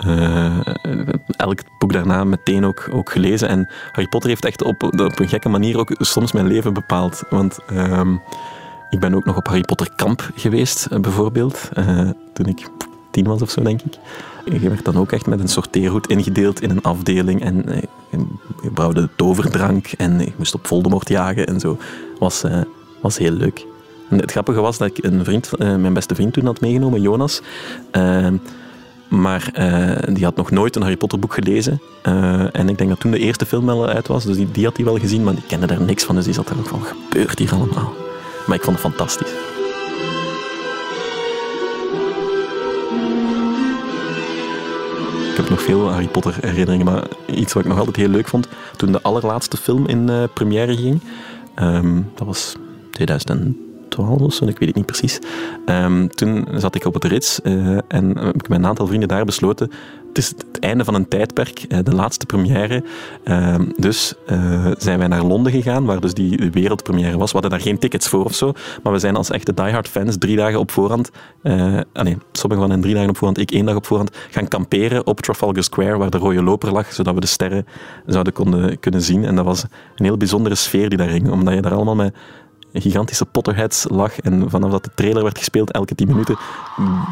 [0.05, 0.59] uh,
[1.37, 3.47] elk boek daarna meteen ook, ook gelezen.
[3.47, 7.23] En Harry Potter heeft echt op, op een gekke manier ook soms mijn leven bepaald.
[7.29, 8.01] Want uh,
[8.89, 11.69] ik ben ook nog op Harry Potter kamp geweest, eh, bijvoorbeeld.
[12.33, 12.69] toen ik
[13.11, 13.93] tien was of zo, denk ik.
[14.61, 17.41] Je werd dan ook echt met een sorteerhoed ingedeeld in een afdeling.
[17.41, 17.65] En
[18.61, 21.77] je brouwde toverdrank en ik moest op Voldemort jagen en zo.
[22.19, 22.43] Was,
[23.01, 23.65] was heel leuk.
[24.09, 27.01] En het grappige was dat ik een vriend, uh, mijn beste vriend toen had meegenomen,
[27.01, 27.41] Jonas.
[27.91, 28.27] Uh,
[29.07, 31.81] maar uh, die had nog nooit een Harry Potter boek gelezen.
[32.51, 34.85] en ik denk dat toen de eerste film al uit was, dus die, had hij
[34.85, 36.15] wel gezien, maar die kende daar niks van.
[36.15, 37.93] Dus die zat er ook van, gebeurt hier allemaal?
[38.47, 39.31] Maar ik vond het fantastisch.
[45.31, 48.27] Ik heb nog veel Harry Potter herinneringen, maar iets wat ik nog altijd heel leuk
[48.27, 51.01] vond, toen de allerlaatste film in première ging,
[51.55, 52.55] um, dat was
[52.97, 55.19] 2012 of zo, ik weet het niet precies.
[55.65, 59.07] Um, toen zat ik op het rits uh, en heb ik met een aantal vrienden
[59.07, 59.71] daar besloten.
[60.07, 62.83] Het is het einde van een tijdperk, uh, de laatste première.
[63.23, 67.31] Uh, dus eh, zijn wij naar Londen gegaan, waar dus die wereldpremière was.
[67.31, 70.17] We hadden daar geen tickets voor of zo, maar we zijn als echte diehard fans
[70.17, 71.11] drie dagen op voorhand,
[71.43, 74.47] ah nee, sommigen van hen drie dagen op voorhand, ik één dag op voorhand, gaan
[74.47, 77.65] kamperen op Trafalgar Square, waar de rode loper lag, zodat we de sterren
[78.05, 79.25] zouden konden, kunnen zien.
[79.25, 79.63] En dat was
[79.95, 82.15] een heel bijzondere sfeer die daar hing, omdat je daar allemaal met
[82.73, 84.19] gigantische Potterheads lag.
[84.19, 86.37] En vanaf dat de trailer werd gespeeld, elke 10 minuten,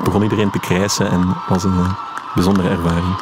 [0.03, 1.93] begon iedereen te krijsen en was een uh,
[2.33, 3.15] bijzondere ervaring.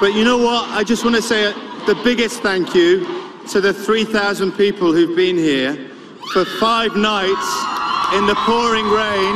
[0.00, 0.80] But you know what?
[0.80, 1.54] I just want to say
[1.86, 3.06] the biggest thank you
[3.52, 5.78] to the 3,000 people who've been here
[6.32, 7.64] for five nights
[8.12, 9.34] in the pouring rain.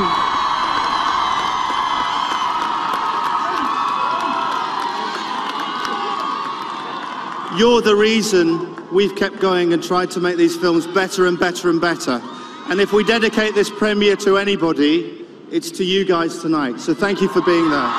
[7.57, 11.69] You're the reason we've kept going and tried to make these films better and better
[11.69, 12.21] and better.
[12.69, 16.81] And if we dedicate this premiere to anybody, it's to you guys tonight.
[16.81, 17.91] So thank you for being there.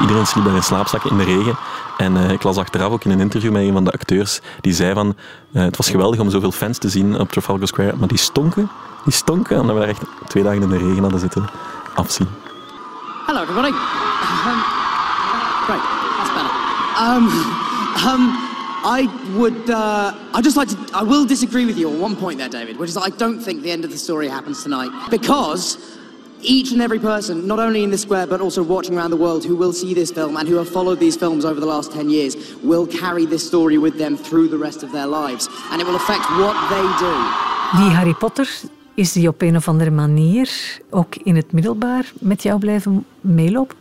[0.00, 1.56] Iedereen sliep daar in slaapzakken in de regen.
[1.96, 4.72] En eh, ik las achteraf ook in een interview met een van de acteurs, die
[4.72, 5.16] zei van,
[5.52, 8.70] eh, het was geweldig om zoveel fans te zien op Trafalgar Square, maar die stonken,
[9.04, 11.44] die stonken, omdat we daar echt twee dagen in de regen hadden zitten
[11.94, 12.28] afzien.
[13.26, 13.68] Hello, everybody.
[13.68, 14.60] Um,
[15.66, 15.82] great,
[16.16, 16.52] that's better.
[17.14, 17.28] Um,
[18.12, 18.47] um,
[18.84, 22.38] I would, uh, I'd just like to, I will disagree with you on one point
[22.38, 24.90] there, David, which is that I don't think the end of the story happens tonight.
[25.10, 25.76] Because
[26.42, 29.44] each and every person, not only in the square, but also watching around the world,
[29.44, 32.10] who will see this film and who have followed these films over the last 10
[32.10, 35.48] years, will carry this story with them through the rest of their lives.
[35.70, 37.14] And it will affect what they do.
[37.76, 38.48] Die Harry Potter,
[38.94, 40.50] is die op een of andere manier
[40.90, 43.76] ook in het middelbaar met jou blijven meelopen?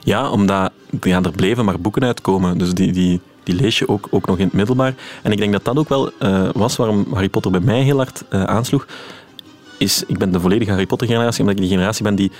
[0.00, 2.58] Ja, omdat ja, er bleven maar boeken uitkomen.
[2.58, 4.94] Dus die, die, die lees je ook, ook nog in het middelbaar.
[5.22, 7.96] En ik denk dat dat ook wel eh, was waarom Harry Potter bij mij heel
[7.96, 8.86] hard eh, aansloeg.
[9.78, 12.32] Is, ik ben de volledige Harry Potter generatie, omdat ik die generatie ben die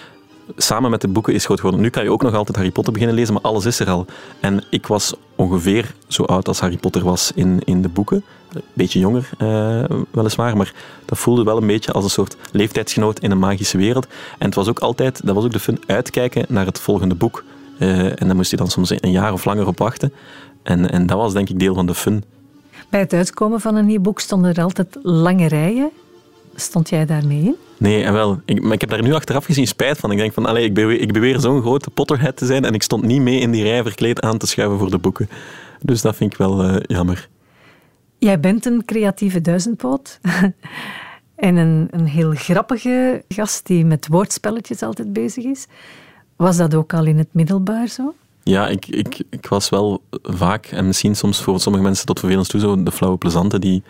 [0.56, 1.82] samen met de boeken is groot geworden.
[1.82, 4.06] Nu kan je ook nog altijd Harry Potter beginnen lezen, maar alles is er al.
[4.40, 8.24] En ik was ongeveer zo oud als Harry Potter was in, in de boeken.
[8.52, 10.72] Een beetje jonger, uh, weliswaar, maar
[11.04, 14.06] dat voelde wel een beetje als een soort leeftijdsgenoot in een magische wereld.
[14.38, 17.44] En het was ook altijd, dat was ook de fun, uitkijken naar het volgende boek.
[17.78, 20.12] En dan moest je dan soms een jaar of langer op wachten.
[20.64, 22.24] En, en dat was denk ik deel van de fun.
[22.90, 25.90] Bij het uitkomen van een nieuw boek stonden er altijd lange rijen.
[26.54, 27.56] Stond jij daarmee in?
[27.78, 28.40] Nee, en wel.
[28.44, 30.10] Ik, maar ik heb daar nu achteraf gezien spijt van.
[30.10, 32.82] Ik denk van, allee, ik beweer, ik beweer zo'n grote Potterhead te zijn en ik
[32.82, 35.28] stond niet mee in die rij verkleed aan te schuiven voor de boeken.
[35.82, 37.28] Dus dat vind ik wel uh, jammer.
[38.18, 40.18] Jij bent een creatieve duizendpoot.
[41.34, 45.66] en een, een heel grappige gast die met woordspelletjes altijd bezig is.
[46.36, 48.14] Was dat ook al in het middelbaar zo?
[48.44, 52.48] Ja, ik, ik, ik was wel vaak, en misschien soms voor sommige mensen tot vervelend
[52.48, 53.82] toe, zo de flauwe plezante die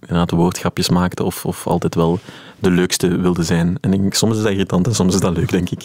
[0.00, 2.18] inderdaad woordgrapjes maakte of, of altijd wel
[2.58, 3.78] de leukste wilde zijn.
[3.80, 5.82] En ik, soms is dat irritant en soms is dat leuk, denk ik.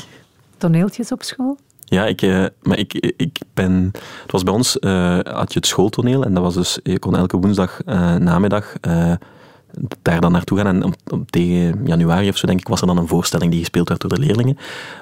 [0.58, 1.58] Toneeltjes op school?
[1.86, 3.90] Ja, ik, eh, maar ik, ik ben...
[4.22, 7.16] Het was bij ons, uh, had je het schooltoneel en dat was dus, je kon
[7.16, 8.74] elke woensdag uh, namiddag
[10.02, 10.68] daar dan naartoe gaan.
[10.68, 13.90] En om, tegen januari of zo, denk ik, was er dan een voorstelling die gespeeld
[13.90, 14.58] werd door de leerlingen.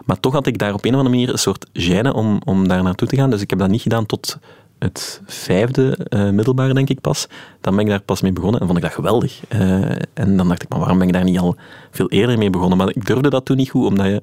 [0.06, 2.68] Maar toch had ik daar op een of andere manier een soort gêne om, om
[2.68, 3.30] daar naartoe te gaan.
[3.30, 4.38] Dus ik heb dat niet gedaan tot
[4.80, 7.28] het vijfde uh, middelbare, denk ik pas.
[7.62, 9.42] Dan ben ik daar pas mee begonnen en vond ik dat geweldig.
[9.54, 11.56] Uh, en dan dacht ik, maar waarom ben ik daar niet al
[11.92, 12.78] veel eerder mee begonnen?
[12.78, 14.22] Maar ik durfde dat toen niet goed, omdat je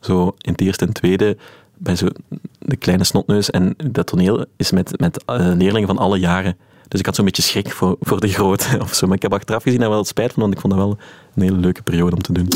[0.00, 1.36] zo in het eerste en tweede
[1.78, 2.08] bij zo
[2.58, 6.56] de kleine snotneus en dat toneel is met, met uh, leerlingen van alle jaren.
[6.88, 9.06] Dus ik had zo'n beetje schrik voor, voor de grote of zo.
[9.06, 10.98] Maar ik heb achteraf gezien daar wel het spijt van, want ik vond dat wel
[11.34, 12.48] een hele leuke periode om te doen.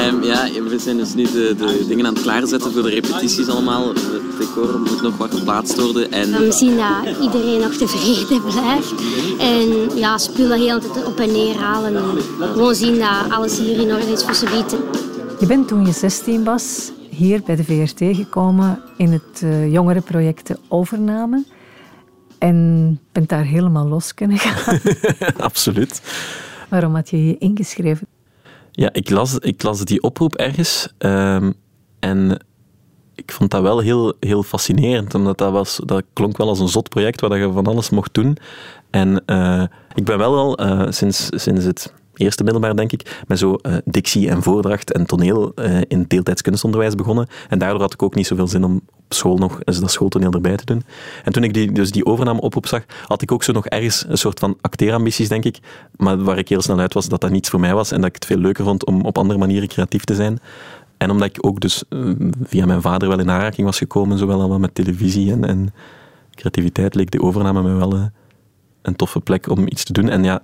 [0.00, 3.48] Um, ja, we zijn dus nu de, de, dingen aan het klaarzetten voor de repetities
[3.48, 3.88] allemaal.
[3.88, 6.12] Het decor moet nog wat geplaatst worden.
[6.12, 6.32] En...
[6.32, 8.94] We zien dat iedereen nog tevreden blijft.
[9.38, 11.96] En ja, spullen heel tijd op en neer halen.
[11.96, 12.04] En
[12.40, 14.78] gewoon zien dat alles hier in orde is voor ze weten.
[15.40, 20.46] Je bent toen je 16 was hier bij de VRT gekomen in het uh, jongerenproject
[20.46, 21.44] de Overname.
[22.38, 24.80] En bent daar helemaal los kunnen gaan.
[25.48, 26.02] Absoluut.
[26.68, 28.06] Waarom had je je ingeschreven?
[28.70, 31.54] Ja, ik las, ik las die oproep ergens um,
[31.98, 32.44] en
[33.14, 36.68] ik vond dat wel heel, heel fascinerend, omdat dat, was, dat klonk wel als een
[36.68, 38.36] zot project waar je van alles mocht doen.
[38.90, 43.38] En uh, ik ben wel al uh, sinds, sinds het eerste middelbaar, denk ik, met
[43.38, 47.28] zo uh, dictie en voordracht en toneel uh, in deeltijds kunstonderwijs begonnen.
[47.48, 48.80] En daardoor had ik ook niet zoveel zin om
[49.10, 50.82] op school nog eens dat schooltoneel erbij te doen.
[51.24, 54.04] En toen ik die, dus die overname oproep zag, had ik ook zo nog ergens
[54.08, 55.58] een soort van acteerambities, denk ik.
[55.96, 58.08] Maar waar ik heel snel uit was dat dat niets voor mij was en dat
[58.08, 60.38] ik het veel leuker vond om op andere manieren creatief te zijn.
[60.96, 64.38] En omdat ik ook dus uh, via mijn vader wel in aanraking was gekomen, zowel
[64.38, 65.74] allemaal met televisie en, en
[66.34, 68.10] creativiteit, leek de overname me wel
[68.82, 70.08] een toffe plek om iets te doen.
[70.08, 70.42] En ja,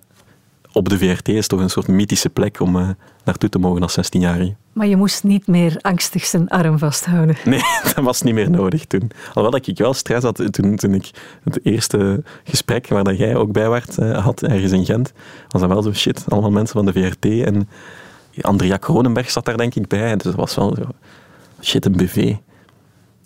[0.77, 2.89] op de VRT is toch een soort mythische plek om uh,
[3.25, 4.55] naartoe te mogen als 16-jarige.
[4.73, 7.37] Maar je moest niet meer angstig zijn arm vasthouden.
[7.45, 7.61] Nee,
[7.95, 9.11] dat was niet meer nodig toen.
[9.27, 11.11] Alhoewel dat ik wel stress had toen, toen ik
[11.45, 15.13] het eerste gesprek, waar dat jij ook bij werd, uh, had ergens in Gent,
[15.49, 17.69] was dat wel zo shit, allemaal mensen van de VRT en
[18.41, 20.83] Andrea Kronenberg zat daar denk ik bij, dus dat was wel zo
[21.63, 22.35] shit, een BV.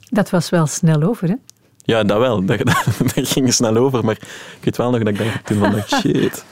[0.09, 1.35] Dat was wel snel over, hè?
[1.77, 2.45] Ja, dat wel.
[2.47, 4.15] Dat, dat, dat ging snel over, maar
[4.59, 6.45] ik weet wel nog dat ik dacht, toen van shit...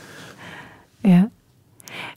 [1.08, 1.30] Ja.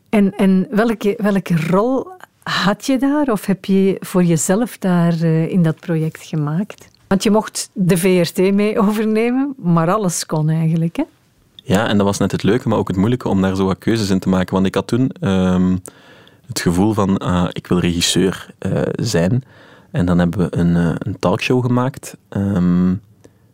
[0.10, 2.08] En, en welke, welke rol
[2.44, 6.90] had je daar of heb je voor jezelf daar uh, in dat project gemaakt?
[7.08, 10.96] Want je mocht de VRT mee overnemen, maar alles kon eigenlijk.
[10.96, 11.04] Hè?
[11.56, 13.78] Ja, en dat was net het leuke, maar ook het moeilijke om daar zo wat
[13.78, 14.54] keuzes in te maken.
[14.54, 15.82] Want ik had toen um,
[16.48, 19.44] het gevoel van, uh, ik wil regisseur uh, zijn.
[19.92, 22.18] En dan hebben we een, een talkshow gemaakt.
[22.30, 23.02] Um,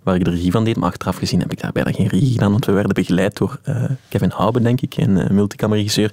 [0.08, 0.76] waar ik de regie van deed.
[0.76, 3.60] Maar achteraf gezien heb ik daar bijna geen regie gedaan, want we werden begeleid door
[3.70, 6.08] uh, Kevin Haube, denk ik, een uh,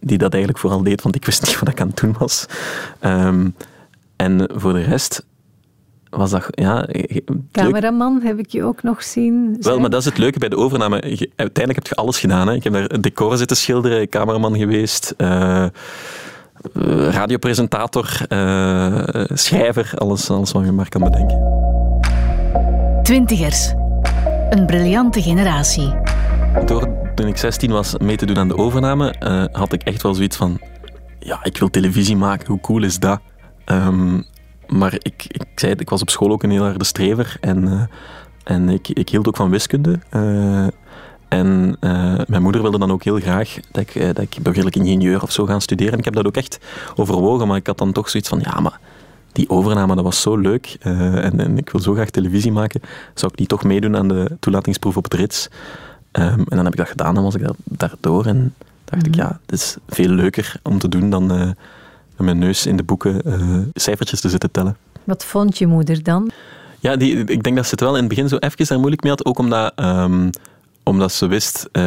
[0.00, 2.46] die dat eigenlijk vooral deed, want ik wist niet wat ik aan het doen was.
[3.00, 3.48] Ehm,
[4.16, 5.26] en voor de rest
[6.10, 6.46] was dat...
[6.50, 7.22] Ja, leuk.
[7.52, 9.56] Cameraman heb ik je ook nog zien.
[9.60, 11.00] Wel, maar dat is het leuke bij de overname.
[11.36, 12.48] Uiteindelijk heb je alles gedaan.
[12.48, 12.54] Hè.
[12.54, 15.70] Ik heb daar decor zitten schilderen, cameraman geweest, eh, eh,
[17.10, 21.73] radiopresentator, eh, schrijver, alles, alles wat je maar kan bedenken.
[23.04, 23.72] Twintigers.
[24.50, 25.94] Een briljante generatie.
[26.66, 30.02] Door toen ik 16 was mee te doen aan de overname, eh, had ik echt
[30.02, 30.60] wel zoiets van:
[31.18, 33.20] ja, ik wil televisie maken, hoe cool is dat?
[33.64, 34.20] Ehm,
[34.68, 37.82] maar ik, ik zei ik was op school ook een heel harde strever en, eh,
[38.44, 39.98] en ik, ik hield ook van wiskunde.
[40.10, 40.66] Eh,
[41.28, 41.76] en
[42.26, 45.32] mijn moeder wilde dan ook heel graag dat ik, eh, dat ik burgerlijk ingenieur of
[45.32, 45.92] zo ga studeren.
[45.92, 46.58] En ik heb dat ook echt
[46.94, 48.80] overwogen, maar ik had dan toch zoiets van: ja, maar
[49.34, 50.76] die overname, dat was zo leuk.
[50.80, 52.80] eh, en, en ik wil zo graag televisie maken.
[53.14, 55.48] Zou ik niet toch meedoen aan de toelatingsproef op het Rits?
[56.10, 58.26] Ehm, en dan heb ik dat gedaan en was ik daar, daardoor.
[58.26, 61.38] En dacht ik, ja, het is veel leuker om te doen dan eh,
[62.16, 64.76] met mijn neus in de boeken eh, cijfertjes te zitten tellen.
[65.04, 66.30] Wat vond je moeder dan?
[66.80, 69.02] Ja, die, ik denk dat ze het wel in het begin zo even daar moeilijk
[69.02, 69.24] mee had.
[69.24, 70.30] Ook omdat, ehm,
[70.84, 71.82] omdat ze wist, eh,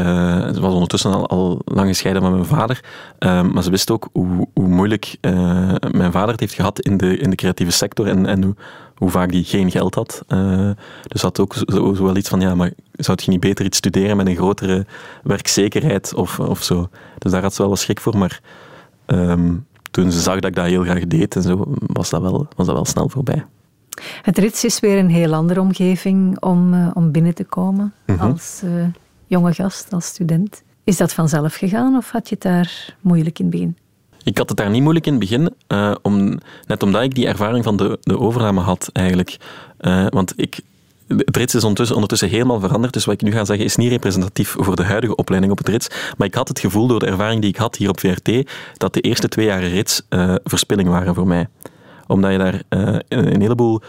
[0.54, 2.84] ze was ondertussen al, al lang gescheiden van mijn vader,
[3.20, 6.98] ehm, maar ze wist ook hoe, hoe moeilijk eh, mijn vader het heeft gehad in
[6.98, 8.58] de, in de creatieve sector en, en
[8.96, 10.24] hoe, vaak die geen geld had.
[10.28, 10.70] Eh,
[11.08, 14.18] dus had ook zo wel iets van, ja, maar zou je niet beter iets studeren
[14.18, 14.86] met een grotere
[15.24, 16.90] werkzekerheid of, of zo?
[17.18, 18.42] Dus daar had ze wel wat schrik voor, maar
[19.06, 19.54] ehm,
[19.92, 22.66] toen ze zag dat ik dat heel graag deed en zo, was dat wel, was
[22.66, 23.46] dat wel snel voorbij.
[24.22, 28.20] Het Rits is weer een heel andere omgeving om, eh, om binnen te komen Mhm.
[28.20, 28.70] als eh,
[29.28, 30.64] jonge gast, als student.
[30.84, 33.78] Is dat vanzelf gegaan of had je het daar moeilijk in het begin?
[34.24, 37.28] Ik had het daar niet moeilijk in het begin, eh, om, net omdat ik die
[37.28, 39.38] ervaring van de, de overname had eigenlijk.
[40.10, 40.60] Want ik,
[41.08, 43.90] het RITS is ondertussen, ondertussen helemaal veranderd, dus wat ik nu ga zeggen is niet
[43.90, 45.88] representatief voor de huidige opleiding op het RITS.
[46.18, 48.94] Maar ik had het gevoel door de ervaring die ik had hier op VRT, dat
[48.94, 50.02] de eerste twee jaren RITS
[50.44, 51.48] verspilling waren voor mij.
[52.08, 53.82] Omdat je daar eh, een, heleboel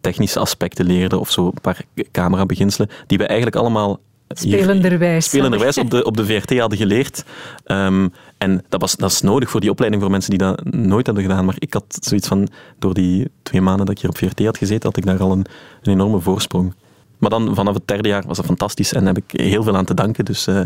[0.00, 5.24] technische aspecten leerde, of zo een paar camerabeginselen, die we eigenlijk allemaal Spelenderwijs.
[5.24, 7.24] spelenderwijs op de, op de VRT hadden geleerd.
[7.64, 8.08] Ehm,
[8.38, 11.24] en dat, was, dat is nodig voor die opleiding voor mensen die dat nooit hadden
[11.24, 11.44] gedaan.
[11.44, 14.58] Maar ik had zoiets van, door die twee maanden dat ik hier op VRT had
[14.58, 15.46] gezeten, had ik daar al een,
[15.82, 16.74] een enorme voorsprong.
[17.18, 19.84] Maar dan vanaf het derde jaar was dat fantastisch en heb ik heel veel aan
[19.84, 20.24] te danken.
[20.24, 20.60] Dus eh,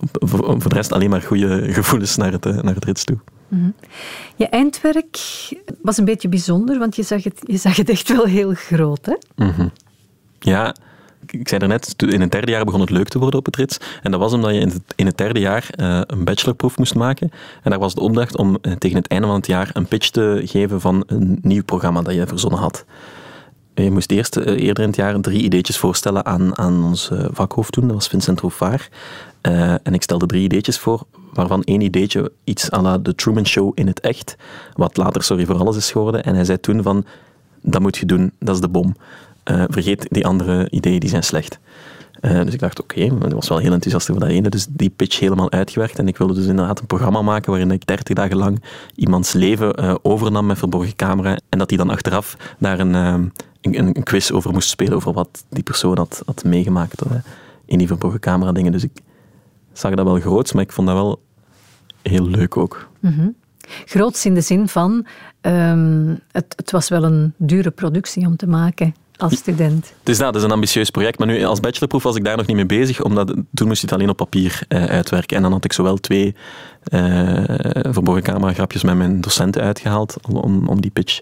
[0.00, 3.18] voor, voor de rest alleen maar goede gevoelens naar het, eh, naar het rits toe.
[3.48, 3.70] Mhm.
[4.36, 5.18] Je eindwerk
[5.82, 9.06] was een beetje bijzonder, want je zag het, je zag het echt wel heel groot.
[9.06, 9.44] Hè?
[9.44, 9.68] Mhm.
[10.38, 10.74] Ja,
[11.26, 13.78] ik- zei daarnet, in het derde jaar begon het leuk te worden op het rits.
[14.02, 16.94] En dat was omdat je in het, in het derde jaar eh, een bachelorproef moest
[16.94, 17.30] maken.
[17.62, 20.08] En daar was de opdracht om eh, tegen het einde van het jaar een pitch
[20.10, 22.84] te geven van een nieuw programma dat je verzonnen had.
[23.74, 27.84] Je moest eerst eerder in het jaar drie ideetjes voorstellen aan, aan ons vakhoofd toen,
[27.86, 28.88] dat was Vincent Rouvaar.
[29.40, 33.46] Eh, en ik stelde drie ideetjes voor, waarvan één ideetje iets à la The Truman
[33.46, 34.36] Show in het echt,
[34.72, 36.24] wat later Sorry voor Alles is geworden.
[36.24, 37.04] En hij zei toen van,
[37.62, 38.96] dat moet je doen, dat is de bom.
[39.42, 41.58] Eh, vergeet die andere ideeën, die zijn slecht.
[42.20, 44.48] Eh, dus ik dacht, oké, maar ik was wel heel enthousiast over dat ene.
[44.48, 45.98] Dus die pitch helemaal uitgewerkt.
[45.98, 48.62] En ik wilde dus inderdaad een programma maken waarin ik 30 dagen lang
[48.94, 51.38] iemands leven overnam met verborgen camera.
[51.48, 55.44] En dat hij dan achteraf daar een, een, een quiz over moest spelen, over wat
[55.48, 57.02] die persoon had, had meegemaakt
[57.64, 58.72] in die verborgen camera dingen.
[58.72, 59.02] Dus ik
[59.78, 61.22] zag dat wel groots, maar ik vond dat wel
[62.02, 62.88] heel leuk ook.
[63.00, 63.28] Mhm.
[63.84, 65.06] Groots in de zin van,
[65.40, 69.92] ehm, het, het was wel een dure productie om te maken als student.
[69.98, 71.18] Het is dat, het is een ambitieus project.
[71.18, 73.86] Maar nu, als bachelorproef was ik daar nog niet mee bezig, omdat toen moest je
[73.86, 75.36] het alleen op papier eh, uitwerken.
[75.36, 76.34] En dan had ik zowel twee
[76.82, 77.00] eh,
[77.92, 81.20] verborgen camera grapjes met mijn docenten uitgehaald om, om die pitch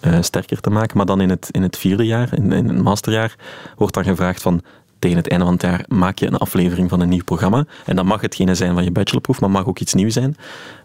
[0.00, 0.96] eh, sterker te maken.
[0.96, 3.36] Maar dan in het, in het vierde jaar, in, in het masterjaar,
[3.76, 4.62] wordt dan gevraagd van
[5.06, 7.64] tegen het einde van het jaar maak je een aflevering van een nieuw programma.
[7.84, 10.36] En dat mag hetgene zijn van je bachelorproef, maar mag ook iets nieuws zijn.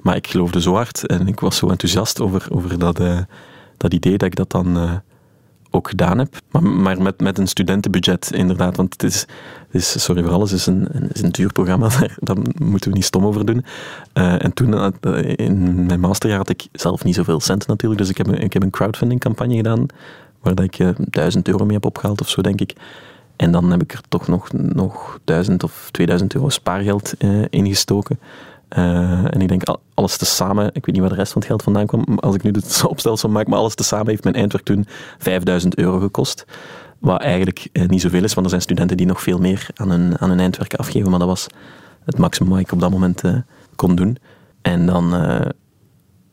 [0.02, 3.20] Maar ik geloofde zo hard en ik was zo enthousiast over, over dat, eh,
[3.78, 4.94] dat idee dat ik dat dan eh,
[5.70, 6.36] ook gedaan heb.
[6.52, 8.76] Maar, maar met, met een studentenbudget, inderdaad.
[8.76, 9.26] Want het is,
[9.72, 13.26] is Sorry voor Alles is een, is een duur programma, daar, moeten we niet stom
[13.26, 13.66] over doen.
[14.14, 14.94] Eh, en toen,
[15.36, 18.02] in mijn masterjaar, had ik zelf niet zoveel centen natuurlijk.
[18.02, 19.86] Dus ik heb, ik heb een crowdfunding-campagne gedaan,
[20.42, 22.76] waar dat ik 1000 euro mee heb opgehaald of zo, denk ik.
[23.42, 28.20] En dan heb ik er toch nog, nog 1000 of 2000 euro spaargeld eh, ingestoken.
[28.68, 31.50] Eh, en ik denk, al- alles tezamen, ik weet niet waar de rest van het
[31.50, 34.66] geld vandaan kwam, als ik nu het opstelsom maak, maar alles tezamen heeft mijn eindwerk
[34.66, 34.86] toen
[35.18, 36.46] 5000 euro gekost.
[37.00, 39.90] Wat eigenlijk eh, niet zoveel is, want er zijn studenten die nog veel meer aan
[39.90, 41.48] hun, aan hun eindwerk afgeven, maar dat was
[42.06, 43.22] het maximum wat ik op dat moment
[43.76, 44.18] kon doen.
[44.62, 45.14] En dan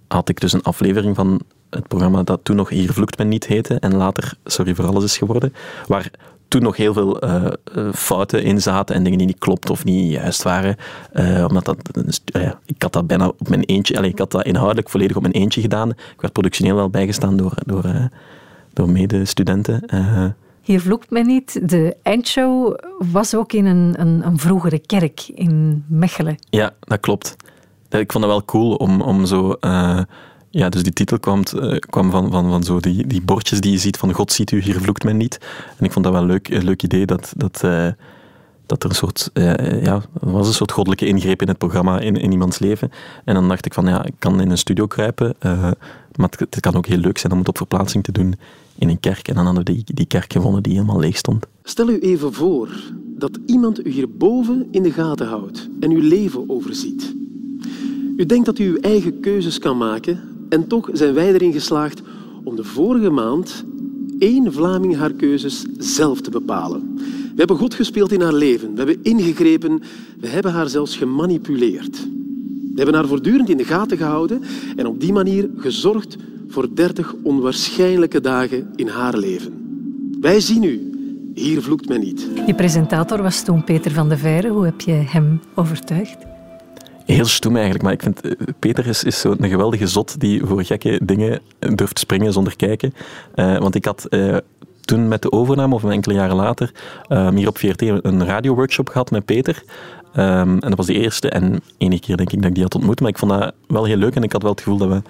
[0.09, 1.41] had ik dus een aflevering van
[1.71, 5.05] het programma dat toen nog Hier vloekt men niet heette en later Sorry voor alles
[5.05, 5.53] is geworden,
[5.87, 6.11] waar
[6.49, 7.45] toen nog heel veel uh,
[7.95, 10.77] fouten in zaten en dingen die niet klopt of niet juist waren.
[11.13, 11.77] Uh, omdat dat,
[12.67, 15.35] ik had dat bijna op mijn eentje, allez, ik had dat inhoudelijk volledig op mijn
[15.35, 15.91] eentje gedaan.
[15.91, 18.09] Ik werd productioneel wel bijgestaan door, door,
[18.73, 19.85] door medestudenten.
[20.69, 21.69] Hier vloekt men niet.
[21.71, 22.79] De eindshow
[23.13, 26.39] was ook in een, een, een, vroegere kerk in Mechelen.
[26.51, 27.37] Ja, dat klopt.
[27.91, 29.57] Ik vond het wel cool om, om zo
[30.51, 33.73] ja, dus die titel kwam, uh, kwam van, van, van zo die, die bordjes die
[33.73, 35.39] je ziet van God ziet u, hier vloekt men niet.
[35.77, 37.89] En ik vond dat wel leuk, een leuk idee dat, dat, uh,
[38.67, 39.31] dat er een soort,
[39.83, 42.91] ja, was een soort goddelijke ingreep in het programma, in, in iemands leven.
[43.25, 46.61] En dan dacht ik van, ja, ik kan in een studio kruipen, maar het, het,
[46.61, 48.35] kan ook heel leuk zijn om het op verplaatsing te doen
[48.79, 49.29] in een kerk.
[49.29, 51.47] En dan hadden we die, die kerk gevonden die helemaal leeg stond.
[51.63, 52.69] Stel u even voor
[53.17, 57.15] dat iemand u hierboven in de gaten houdt en uw leven overziet.
[58.17, 62.03] U denkt dat u uw eigen keuzes kan maken en toch zijn wij erin geslaagd
[62.45, 63.65] om de vorige maand
[64.19, 66.95] één Vlaming haar keuzes zelf te bepalen.
[67.39, 68.71] We hebben God gespeeld in haar leven.
[68.71, 69.83] We hebben ingegrepen.
[70.21, 72.07] We hebben haar zelfs gemanipuleerd.
[72.79, 74.43] We hebben haar voortdurend in de gaten gehouden
[74.77, 76.17] en op die manier gezorgd
[76.49, 79.53] voor dertig onwaarschijnlijke dagen in haar leven.
[80.21, 80.91] Wij zien u.
[81.35, 82.29] Hier vloekt men niet.
[82.47, 84.49] Je presentator was toen Peter van de Veire.
[84.49, 86.17] Hoe heb je hem overtuigd?
[87.15, 87.85] Heel stoem eigenlijk.
[87.85, 91.99] Maar ik vind, eh, Peter is, is zo'n geweldige zot die voor gekke dingen durft
[91.99, 92.95] springen zonder kijken.
[93.35, 94.37] Uh, want ik had uh,
[94.81, 96.73] toen met de overname, of enkele jaren later,
[97.09, 99.63] uh, hier op VRT een radioworkshop gehad met Peter.
[100.17, 102.75] Um, en dat was de eerste en enige keer denk ik dat ik die had
[102.75, 103.01] ontmoet.
[103.01, 105.03] Maar ik vond dat wel heel leuk en ik had wel het gevoel dat we,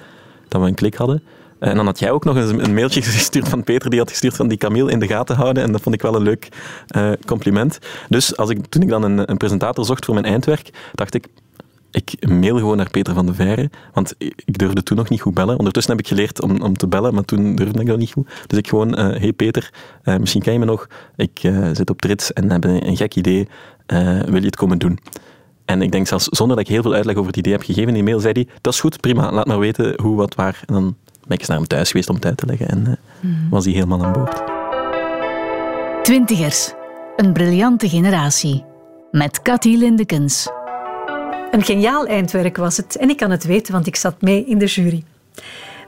[0.49, 1.23] dat we een klik hadden.
[1.59, 4.37] En dan had jij ook nog een, een mailtje gestuurd van Peter, die had gestuurd
[4.37, 5.63] van die Camille in de gaten houden.
[5.63, 6.49] En dat vond ik wel een leuk
[7.27, 7.79] compliment.
[8.09, 11.25] Dus als ik, toen ik dan een, een presentator zocht voor mijn eindwerk, dacht ik,
[11.91, 15.35] ik mail gewoon naar Peter van de Veire, want ik durfde toen nog niet goed
[15.35, 15.59] bellen.
[15.59, 18.31] Ondertussen heb ik geleerd om, om te bellen, maar toen durfde ik dat niet goed.
[18.47, 19.71] Dus ik gewoon, uh, hey Peter,
[20.05, 22.97] uh, misschien ken je me nog, ik uh, zit op Trits en heb een, een
[22.97, 23.49] gek idee,
[24.27, 24.99] wil je het komen doen?
[25.65, 27.89] En ik denk zelfs zonder dat ik heel veel uitleg over het idee heb gegeven
[27.89, 30.63] in die mail, zei hij, dat is goed, prima, laat maar weten hoe, wat, waar.
[30.67, 30.97] En dan
[31.27, 33.49] ben ik eens naar hem thuis geweest om het uit te leggen en mm.
[33.51, 34.43] was hij helemaal aan boord.
[36.03, 36.73] Twintigers,
[37.17, 38.65] een briljante generatie.
[39.11, 40.58] Met Cathy Lindekens.
[41.51, 44.59] Een geniaal eindwerk was het en ik kan het weten, want ik zat mee in
[44.59, 45.03] de jury.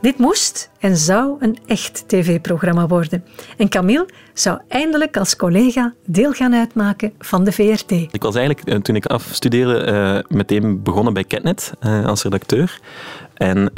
[0.00, 3.24] Dit moest en zou een echt tv-programma worden.
[3.56, 7.90] En Camille zou eindelijk als collega deel gaan uitmaken van de VRT.
[7.90, 12.80] Ik was eigenlijk, eh, toen ik afstudeerde, uh, meteen begonnen bij Catnet uh, als redacteur.
[13.34, 13.72] En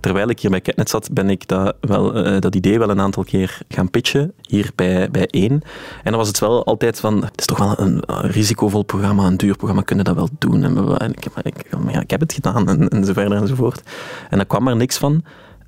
[0.00, 3.24] terwijl ik hier bij Catnet zat, ben ik dat, wel, dat idee wel een aantal
[3.24, 5.52] keer gaan pitchen, hier bij, bij één.
[5.52, 9.36] En dan was het wel altijd van, het is toch wel een, risicovol programma, een
[9.36, 10.64] duur programma, kunnen dat wel doen?
[10.98, 13.82] En, ik, ik, ja, ik heb het gedaan, en, en zo verder enzovoort.
[14.30, 15.24] En dan kwam er niks van,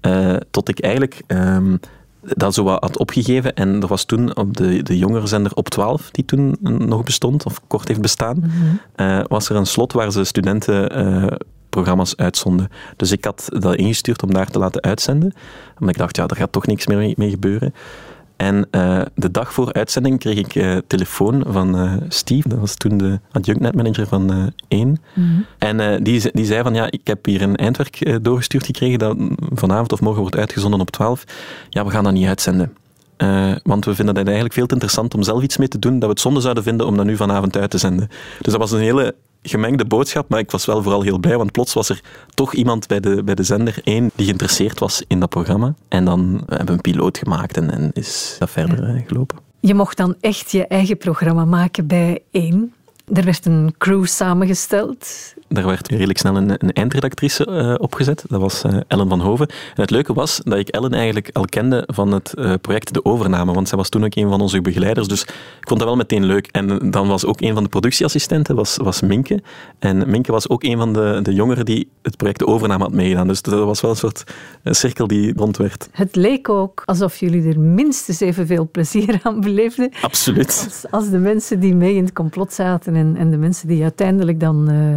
[0.07, 1.23] uh, tot ik eigenlijk...
[1.27, 1.81] Um,
[2.23, 3.55] dat zo wat had opgegeven.
[3.55, 7.61] En er was toen op de, de jongerenzender Op 12, die toen nog bestond, of
[7.67, 8.51] kort heeft bestaan, mm
[8.97, 9.25] -hmm.
[9.29, 10.89] was er een slot waar ze studenten
[11.71, 12.69] programma's uitzonden.
[12.97, 15.33] Dus ik had dat ingestuurd om daar te laten uitzenden.
[15.79, 17.75] Omdat ik dacht, ja, daar gaat toch niks meer mee, gebeuren.
[18.41, 22.75] En uh, de dag voor uitzending kreeg ik uh, telefoon van uh, Steve, dat was
[22.75, 24.89] toen de adjunct-netmanager van 1.
[24.89, 25.47] Mm -hmm.
[25.59, 29.17] En die, die zei van, ja, ik heb hier een eindwerk doorgestuurd gekregen dat
[29.55, 31.25] vanavond of morgen wordt uitgezonden op 12.
[31.69, 32.73] Ja, we gaan dat niet uitzenden.
[33.63, 36.03] want we vinden het eigenlijk veel te interessant om zelf iets mee te doen, dat
[36.03, 38.09] we het zonde zouden vinden om dat nu vanavond uit te zenden.
[38.41, 41.53] Dus dat was een hele gemengde boodschap, maar ik was wel vooral heel blij, want
[41.53, 42.01] plots was er
[42.35, 45.75] toch iemand bij de, bij de zender, één, die geïnteresseerd was in dat programma.
[45.89, 48.95] En dan hebben we een piloot gemaakt en, en is dat verder ja.
[48.95, 49.39] Eh, gelopen.
[49.61, 52.73] Je mocht dan echt je eigen programma maken bij één.
[53.13, 55.35] Er werd een crew samengesteld.
[55.53, 58.25] Daar werd redelijk snel een, een eindredactrice uh, opgezet.
[58.29, 59.49] Dat was uh, Ellen van Hoven.
[59.49, 63.05] En het leuke was dat ik Ellen eigenlijk al kende van het uh, project De
[63.05, 63.53] Overname.
[63.53, 65.09] Want zij was toen ook een van onze begeleiders.
[65.09, 66.47] Dus ik vond dat wel meteen leuk.
[66.47, 69.43] En dan was ook een van de productieassistenten was, was Minke.
[69.79, 72.93] En Minke was ook een van de, de jongeren die het project De Overname had
[72.93, 73.27] meegedaan.
[73.27, 74.25] Dus dat was wel een soort
[74.65, 75.89] cirkel die rond werd.
[75.93, 79.93] Het leek ook alsof jullie er minstens evenveel plezier aan beleefden.
[80.03, 80.63] Absoluut.
[80.65, 83.83] Als, als de mensen die mee in het complot zaten en, en de mensen die
[83.83, 84.97] uiteindelijk dan uh,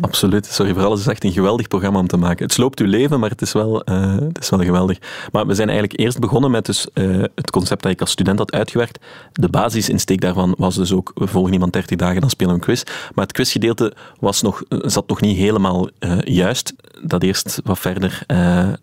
[0.00, 0.46] Absoluut.
[0.46, 0.98] Sorry voor alles.
[0.98, 2.44] Het is echt een geweldig programma om te maken.
[2.44, 4.98] Het sloopt uw leven, maar het is wel, uh, het is wel geweldig.
[5.32, 8.38] Maar we zijn eigenlijk eerst begonnen met dus, uh, het concept dat ik als student
[8.38, 9.04] had uitgewerkt.
[9.32, 12.64] De basisinsteek daarvan was dus ook, we volgen iemand 30 dagen, dan spelen we een
[12.64, 12.82] quiz.
[13.14, 15.88] Maar het quizgedeelte was nog, zat nog niet helemaal
[16.24, 16.74] juist.
[17.02, 18.22] Dat eerst wat verder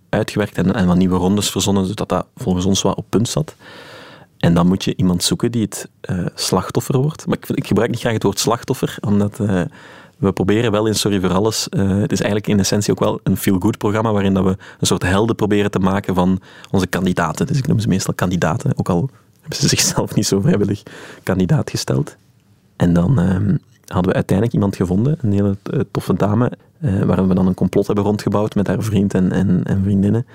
[0.09, 3.55] uitgewerkt en, en wat nieuwe rondes verzonnen, zodat dat volgens ons wat op punt zat.
[4.37, 5.89] En dan moet je iemand zoeken die het
[6.35, 7.27] slachtoffer wordt.
[7.27, 9.39] Maar ik, ik, gebruik niet graag het woord slachtoffer, omdat
[10.17, 11.67] we proberen wel in Sorry voor Alles.
[11.69, 14.87] Uh, het is eigenlijk in essentie ook wel een feel-good programma waarin dat we een
[14.87, 16.39] soort helden proberen te maken van
[16.71, 17.47] onze kandidaten.
[17.47, 19.09] Dus ik noem ze meestal kandidaten, ook al
[19.41, 20.83] hebben ze zichzelf niet zo vrijwillig
[21.23, 22.15] kandidaat gesteld.
[22.75, 23.55] En dan ehm,
[23.85, 27.53] hadden we uiteindelijk iemand gevonden, een hele eh, toffe dame, eh, waar we dan een
[27.53, 30.25] complot hebben rondgebouwd met haar vriend en, en, en vriendinnen.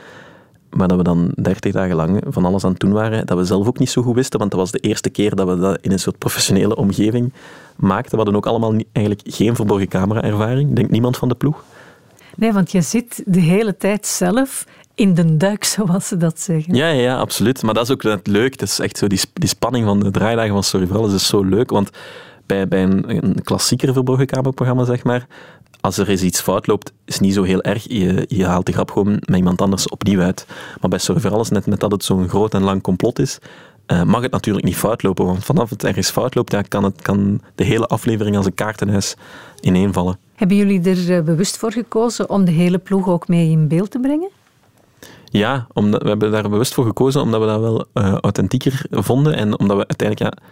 [0.70, 3.44] Maar dat we dan dertig dagen lang van alles aan het doen waren, dat we
[3.44, 5.78] zelf ook niet zo goed wisten, want dat was de eerste keer dat we dat
[5.80, 7.32] in een soort professionele omgeving
[7.76, 8.10] maakten.
[8.10, 10.72] We hadden ook allemaal niet- eigenlijk geen verborgen camera-ervaring.
[10.74, 11.64] Denkt niemand van de ploeg.
[12.36, 14.64] Nee, want je zit de hele tijd zelf
[14.94, 16.74] in de duik, zoals ze dat zeggen.
[16.74, 17.62] Ja, ja, absoluut.
[17.62, 18.58] Maar dat is ook net leuk.
[18.58, 21.26] Dat is echt zo die, die spanning van de draaidagen van Sorry voor Alles is
[21.26, 21.70] zo leuk.
[21.70, 21.90] Want
[22.50, 25.26] bij, bij een, een klassieker verborgen cameraprogramma, zeg maar,
[25.80, 27.84] als er eens iets fout loopt, is het niet zo heel erg.
[27.88, 30.46] Je, je haalt de grap gewoon met iemand anders opnieuw uit.
[30.80, 33.38] Maar bij Sorry voor Alles, net met dat het zo'n groot en lang complot is,
[33.86, 35.26] eh, mag het natuurlijk niet fout lopen.
[35.26, 38.54] Want vanaf het ergens fout loopt, ja, kan, het, kan de hele aflevering als een
[38.54, 39.16] kaartenhuis
[39.60, 40.18] ineenvallen.
[40.34, 43.90] Hebben jullie er eh, bewust voor gekozen om de hele ploeg ook mee in beeld
[43.90, 44.30] te brengen?
[45.24, 49.34] Ja, omdat, we hebben daar bewust voor gekozen omdat we dat wel eh, authentieker vonden
[49.34, 50.42] en omdat we uiteindelijk, ja,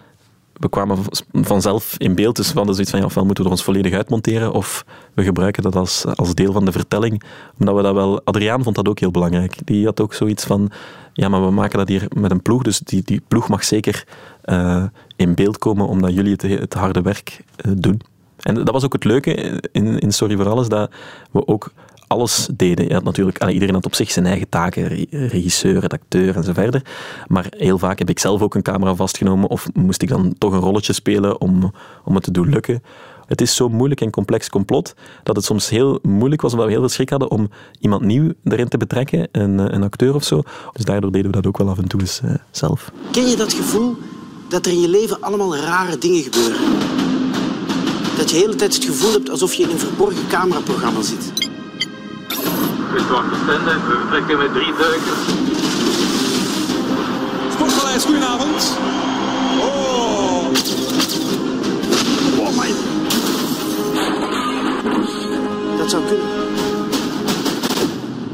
[0.58, 0.98] we kwamen
[1.32, 4.52] vanzelf in beeld, dus we hadden zoiets van, ja, ofwel moeten we ons volledig uitmonteren
[4.52, 4.84] of
[5.14, 7.22] we gebruiken dat als, als deel van de vertelling,
[7.58, 9.56] omdat we dat wel, Adriaan vond dat ook heel belangrijk.
[9.64, 10.70] Die had ook zoiets van,
[11.12, 14.04] ja, maar we maken dat hier met een ploeg, dus die, die ploeg mag zeker
[14.42, 14.84] eh,
[15.16, 18.00] in beeld komen omdat jullie het, het harde werk eh, doen.
[18.38, 20.90] En dat was ook het leuke in, in Sorry voor Alles, dat
[21.30, 21.72] we ook
[22.08, 22.88] alles deden.
[22.88, 26.52] Je had natuurlijk, iedereen had op zich zijn eigen taken, re- regisseur, redacteur en zo
[26.52, 26.82] verder.
[27.26, 30.52] Maar heel vaak heb ik zelf ook een camera vastgenomen of moest ik dan toch
[30.52, 31.72] een rolletje spelen om,
[32.04, 32.82] om het te doen lukken.
[33.26, 36.72] Het is zo moeilijk en complex complot dat het soms heel moeilijk was, omdat we
[36.72, 37.50] heel veel schrik hadden om
[37.80, 40.42] iemand nieuw erin te betrekken, een, een acteur of zo.
[40.72, 42.92] Dus daardoor deden we dat ook wel af en toe eens eh, zelf.
[43.10, 43.96] Ken je dat gevoel
[44.48, 46.60] dat er in je leven allemaal rare dingen gebeuren?
[48.16, 51.47] Dat je de hele tijd het gevoel hebt alsof je in een verborgen cameraprogramma zit.
[52.92, 55.24] Kustwacht Stende, we vertrekken met drie duikers.
[57.52, 58.78] Sportpaleis, goedenavond.
[59.60, 60.46] Oh.
[62.38, 62.68] Oh my.
[65.78, 66.26] Dat zou kunnen.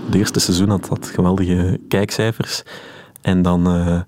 [0.07, 2.63] Het eerste seizoen had dat geweldige kijkcijfers.
[3.21, 4.01] En dan eh,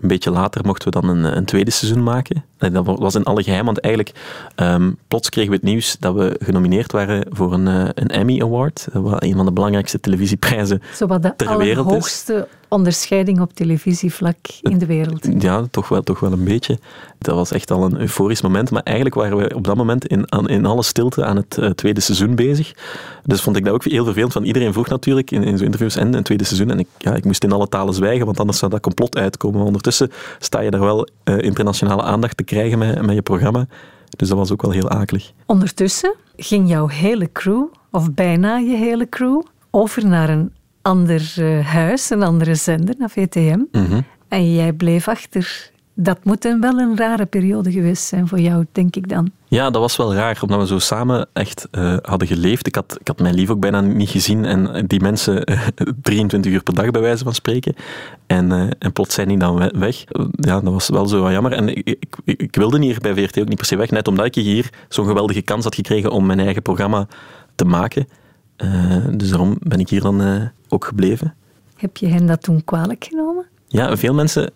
[0.00, 2.44] een beetje later mochten we dan een, een tweede seizoen maken.
[2.58, 4.16] En dat was in alle geheim, want eigenlijk
[4.54, 8.42] ehm, plots kregen we het nieuws dat we genomineerd waren voor een, eh, een Emmy
[8.42, 8.88] Award.
[8.92, 12.24] Dat was een van de belangrijkste televisieprijzen Zowat de ter wereld is.
[12.70, 15.28] Onderscheiding op televisievlak in de wereld.
[15.38, 16.78] Ja, toch wel, toch wel een beetje.
[17.18, 18.70] Dat was echt al een euforisch moment.
[18.70, 22.00] Maar eigenlijk waren we op dat moment in, in alle stilte aan het eh, tweede
[22.00, 22.72] seizoen bezig.
[23.24, 24.32] Dus vond ik dat ook heel vervelend.
[24.32, 26.70] Van iedereen vroeg natuurlijk in, in zo'n interviews en een tweede seizoen.
[26.70, 29.58] En ik, ja, ik moest in alle talen zwijgen, want anders zou dat complot uitkomen.
[29.58, 33.66] Maar ondertussen sta je daar wel eh, internationale aandacht te krijgen met, met je programma.
[34.16, 35.32] Dus dat was ook wel heel akelig.
[35.46, 40.52] Ondertussen ging jouw hele crew, of bijna je hele crew, over naar een
[40.82, 43.58] ander eh, huis, een andere zender, naar VTM.
[43.72, 44.00] Mhm.
[44.28, 45.70] En jij bleef achter.
[45.94, 49.30] Dat moet een, wel een rare periode geweest zijn voor jou, denk ik dan.
[49.48, 52.66] Ja, dat was wel raar, omdat we zo samen echt eh, hadden geleefd.
[52.66, 55.66] Ik had, ik had mijn lief ook bijna niet gezien en die mensen eh,
[56.02, 57.74] 23 uur per dag bij wijze van spreken.
[58.26, 60.04] En, eh, en plots zijn die dan we- weg.
[60.04, 61.52] Eh, Ja, dat was wel zo wat jammer.
[61.52, 64.26] En ik, ik, ik- wilde hier bij VRT ook niet per se weg, net omdat
[64.26, 67.06] ik hier zo'n geweldige kans had gekregen om mijn eigen programma
[67.54, 68.08] te maken.
[68.56, 71.34] Eh, dus daarom ben ik hier dan eh, ook gebleven.
[71.76, 73.46] Heb je hen dat toen kwalijk genomen?
[73.66, 74.50] Ja, veel mensen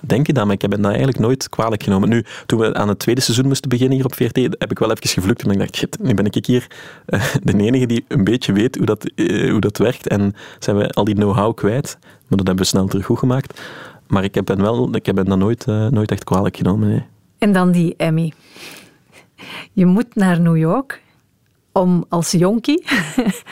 [0.00, 2.08] denken dat, maar ik heb hen dat eigenlijk nooit kwalijk genomen.
[2.08, 4.90] Nu, toen we aan het tweede seizoen moesten beginnen hier op VRT, heb ik wel
[4.90, 5.44] even gevlucht.
[5.44, 6.66] Maar ik dacht, shit, nu ben ik hier
[7.06, 10.08] eh, de enige die een beetje weet hoe dat, eh, hoe dat werkt.
[10.08, 11.98] En zijn we al die know-how kwijt.
[12.00, 13.60] Maar dat hebben we snel terug goed gemaakt.
[14.06, 16.88] Maar ik heb hen, wel, ik heb hen dat nooit, eh, nooit echt kwalijk genomen.
[16.88, 17.04] Nee.
[17.38, 18.32] En dan die Emmy.
[19.72, 21.02] Je moet naar New York
[21.78, 22.84] om als jonkie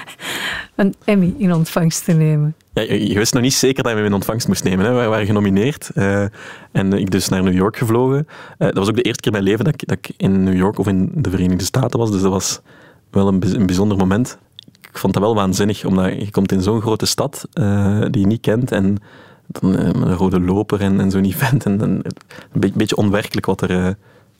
[0.74, 2.54] een Emmy in ontvangst te nemen.
[2.72, 4.84] Ja, je, wist nog niet zeker dat je hem in ontvangst moest nemen.
[4.84, 4.92] Hè.
[4.92, 6.24] We waren genomineerd eh,
[6.72, 8.26] en ik dus naar New York gevlogen.
[8.58, 10.42] Eh, dat was ook de eerste keer in mijn leven dat ik, dat ik in
[10.42, 12.10] New York of in de Verenigde Staten was.
[12.10, 12.60] Dus dat was
[13.10, 14.38] wel een, bijz- een bijzonder moment.
[14.90, 18.26] Ik vond dat wel waanzinnig, omdat je komt in zo'n grote stad eh, die je
[18.26, 18.96] niet kent en
[19.46, 21.64] dan, een rode loper en, zo'n event.
[21.64, 23.96] En, en een be- beetje onwerkelijk wat er,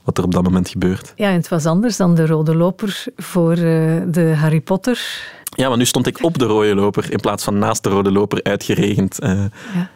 [0.07, 1.13] wat er op dat moment gebeurt.
[1.17, 3.59] Ja, en het was anders dan de rode loper voor eh,
[4.07, 5.25] de Harry Potter.
[5.55, 8.13] Ja, maar nu stond ik op de rode loper in plaats van naast de rode
[8.13, 9.19] loper uitgeregend.
[9.21, 9.31] Eh,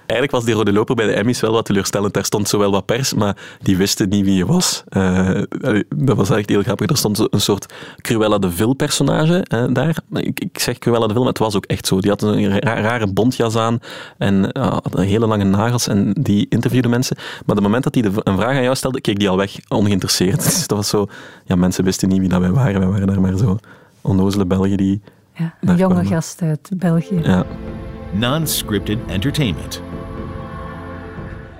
[0.06, 2.14] Eigenlijk was die rode loper bij de Emmys wel wat teleurstellend.
[2.14, 4.82] Daar stond zowel wat pers, maar die wisten niet wie je was.
[4.88, 5.40] Eh,
[5.96, 6.88] dat was echt heel grappig.
[6.90, 9.96] Er stond een soort Cruella de Vil personage eh, daar.
[10.12, 12.00] Ik, ik zeg Cruella de Vil, maar het was ook echt zo.
[12.00, 13.78] Die had een ra- rare bontjas aan
[14.18, 17.16] en had hele lange nagels en die interviewde mensen.
[17.18, 19.56] Maar op het moment dat hij een vraag aan jou stelde, keek die al weg,
[19.68, 20.42] ongeïnteresseerd.
[20.50, 21.06] Dus dat was zo...
[21.44, 22.80] Ja, mensen wisten niet wie dat wij waren.
[22.80, 23.58] Wij waren daar maar zo
[24.00, 25.00] onnozele Belgen die...
[25.40, 26.12] Ja, een daar jonge kwamen.
[26.12, 27.20] gast uit België.
[27.22, 27.44] Ja.
[28.12, 29.82] Non-scripted entertainment.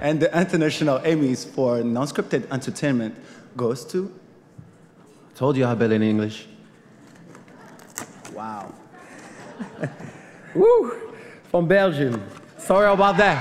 [0.03, 3.14] And the international Emmys for non-scripted entertainment
[3.57, 4.11] goes to.
[5.33, 6.47] Told you I bet in English.
[8.35, 8.64] Wow.
[10.55, 10.93] Woo!
[11.49, 12.22] From Belgium.
[12.59, 13.39] Sorry about that.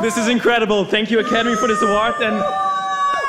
[0.00, 0.84] This is incredible.
[0.84, 2.14] Thank you, Academy, for this award.
[2.20, 2.44] And,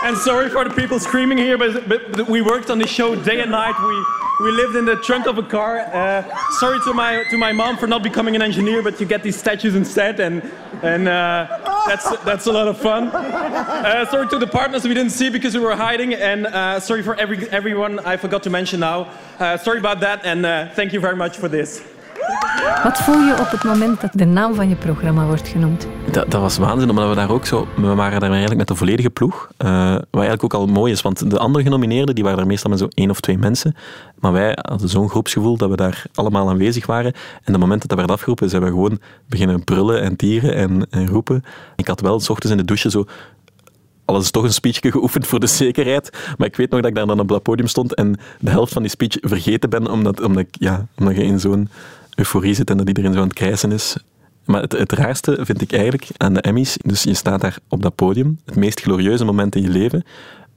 [0.03, 3.41] and sorry for the people screaming here, but, but we worked on this show day
[3.41, 3.75] and night.
[3.87, 5.79] We, we lived in the trunk of a car.
[5.79, 6.23] Uh,
[6.59, 9.37] sorry to my, to my mom for not becoming an engineer, but to get these
[9.37, 10.19] statues instead.
[10.19, 10.41] And,
[10.81, 13.09] and uh, that's, that's a lot of fun.
[13.09, 16.13] Uh, sorry to the partners we didn't see because we were hiding.
[16.13, 19.11] And uh, sorry for every, everyone I forgot to mention now.
[19.39, 20.25] Uh, sorry about that.
[20.25, 21.92] And uh, thank you very much for this.
[22.83, 25.87] Wat voel je op het moment dat de naam van je programma wordt genoemd?
[26.11, 27.67] Dat, dat was waanzin, omdat we daar ook zo...
[27.75, 29.49] We waren daar eigenlijk met de volledige ploeg.
[29.57, 32.69] eh, wat eigenlijk ook al mooi is, want de andere genomineerden die waren er meestal
[32.69, 33.75] met zo één of twee mensen.
[34.19, 37.13] Maar wij hadden zo'n groepsgevoel dat we daar allemaal aanwezig waren.
[37.43, 40.87] En de moment dat dat werd afgeroepen, zijn we gewoon beginnen brullen en tieren en,
[40.89, 41.43] en roepen.
[41.75, 43.05] Ik had wel s ochtends in de douche zo
[44.05, 46.33] alles is toch een speechje geoefend voor de zekerheid.
[46.37, 48.73] Maar ik weet nog dat ik daar dan op dat podium stond en de helft
[48.73, 51.69] van die speech vergeten ben, omdat, omdat, ja, omdat je in zo'n
[52.15, 53.97] euforie zit en dat iedereen zo aan het krijsen is.
[54.45, 57.81] Maar het, het raarste vind ik eigenlijk aan de Emmys, dus je staat daar op
[57.81, 60.03] dat podium, het meest glorieuze moment in je leven,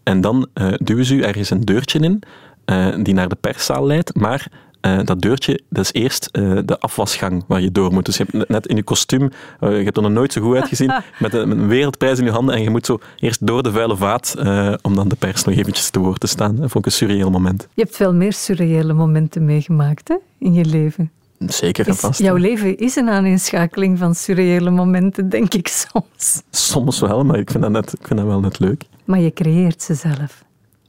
[0.02, 2.22] en dan eh, duwen ze u ergens een deurtje in,
[2.64, 4.46] eh, die naar de perszaal leidt, maar
[4.80, 6.32] eh, dat deurtje, dat is eerst
[6.64, 8.04] de afwasgang waar je door moet.
[8.04, 9.30] Dus je hebt net in je kostuum,
[9.61, 12.30] je hebt er nog nooit zo goed uitgezien, met een, met een wereldprijs in je
[12.30, 14.34] handen en je moet zo eerst door de vuile vaat
[14.82, 16.57] om dan de pers nog eventjes te woord te staan.
[16.57, 17.68] Dat vond ik een surreëel moment.
[17.74, 21.11] Je hebt veel meer surreële momenten meegemaakt hè, in je leven.
[21.39, 22.20] Zeker en Is- vast.
[22.20, 26.43] jouw leven is een aaneenschakeling van surreële momenten, denk ik soms.
[26.51, 28.84] Soms wel, maar ik vind, dat net, ik vind dat wel net leuk.
[29.05, 30.45] Maar je creëert ze zelf.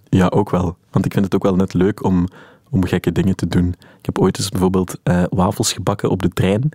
[0.10, 0.78] Ja, ook wel.
[0.92, 2.28] Want ik vind het ook wel net leuk om,
[2.70, 3.68] om gekke dingen te doen.
[4.00, 6.70] Ik heb ooit eens bijvoorbeeld eh, wafels gebakken op de trein,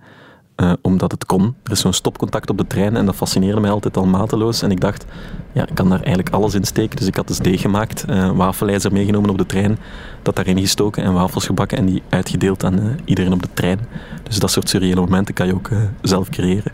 [0.55, 1.55] eh, omdat het kon.
[1.63, 4.61] Er is zo'n stopcontact op de trein en dat fascineerde mij altijd al mateloos.
[4.61, 5.05] En ik dacht,
[5.51, 6.97] ja, ik kan daar eigenlijk alles in steken.
[6.97, 9.77] Dus ik had dus deeg gemaakt, eh meegenomen op de trein,
[10.21, 13.79] dat daarin gestoken en wafels gebakken en die uitgedeeld aan eh, iedereen op de trein.
[14.23, 15.69] Dus dat soort surreële momenten kan je ook
[16.01, 16.71] zelf creëren.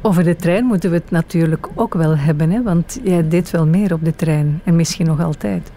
[0.00, 2.62] Over de trein moeten we het natuurlijk ook wel hebben, hè?
[2.62, 5.70] want jij deed wel meer op de trein en misschien nog altijd.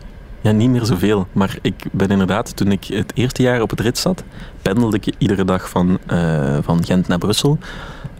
[0.45, 1.27] Ja, niet meer zoveel.
[1.31, 4.23] Maar ik ben inderdaad, toen ik het eerste jaar op het rit zat,
[4.61, 7.57] pendelde ik iedere dag van, eh, van Gent naar Brussel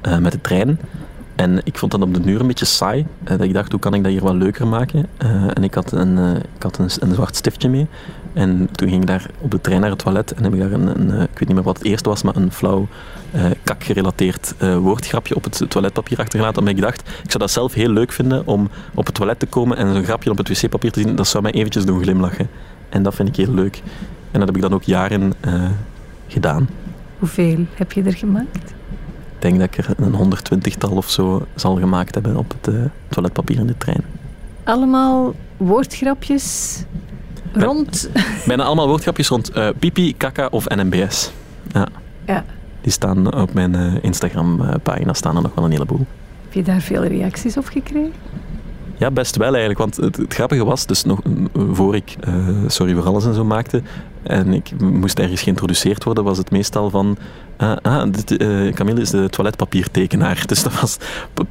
[0.02, 0.80] eh, met de trein.
[1.36, 3.06] En ik vond dat op de duur een beetje saai.
[3.20, 5.08] Dat ik dacht, hoe kan ik dat hier wat leuker maken?
[5.18, 7.88] Eh, en ik had, een, ik had een, een zwart stiftje mee.
[8.36, 10.72] En toen ging ik daar op de trein naar het toilet en heb ik daar
[10.72, 12.88] een, een eh, ik weet niet meer wat het eerste was, maar een flauw
[13.32, 16.60] eh kakgerelateerd eh, woordgrapje op het toiletpapier achtergelaten.
[16.60, 19.46] Omdat ik dacht, ik zou dat zelf heel leuk vinden om op het toilet te
[19.46, 21.16] komen en zo'n grapje op het wc-papier te zien.
[21.16, 22.50] Dat zou mij eventjes doen glimlachen.
[22.90, 23.82] En dat vind ik heel leuk.
[24.32, 25.34] En dat heb ik dan ook jaren
[26.28, 26.70] gedaan.
[27.20, 28.74] Hoeveel heb je er gemaakt?
[29.36, 32.76] Ik denk dat ik er een 120-tal of zo zal gemaakt hebben op het
[33.08, 34.04] toiletpapier in de trein.
[34.64, 36.78] Allemaal woordgrapjes
[37.56, 38.10] rond.
[38.48, 41.32] Bijna allemaal woordgrapjes rond eh, pipi, kaka of NMBS.
[41.72, 41.88] Ja.
[42.26, 42.46] Ja.
[42.82, 46.06] Die staan op mijn eh, Instagram-pagina staan er nog wel een heleboel.
[46.44, 48.14] Heb je daar veel reacties op gekregen?
[48.98, 49.80] Ja, best wel eigenlijk.
[49.80, 52.34] Want het, het grappige was, dus nog eh, voor ik eh,
[52.68, 53.82] Sorry voor Alles en zo maakte,
[54.24, 57.18] en ik moest ergens geïntroduceerd worden, was het meestal van...
[57.58, 60.44] ah, ah, dit, eh, Camille is de toiletpapiertekenaar.
[60.48, 60.98] Dus dat was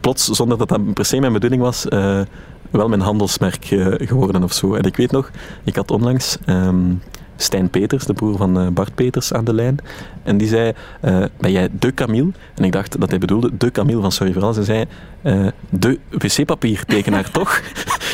[0.01, 2.21] plots, zonder dat dat per se mijn bedoeling was, eh,
[2.79, 4.75] wel mijn handelsmerk eh, geworden of zo.
[4.75, 5.31] En ik weet nog,
[5.65, 6.39] ik had onlangs...
[6.45, 6.93] ehm,
[7.37, 9.79] Stijn Peters, de broer van eh, Bart Peters, aan de lijn.
[10.23, 12.31] En die zei, eh, ben jij de Camille?
[12.55, 14.57] En ik dacht dat hij bedoelde de Camille van Sorry voor Alles.
[14.57, 14.85] En zei,
[15.23, 17.63] eh, de wc-papiertekenaar toch?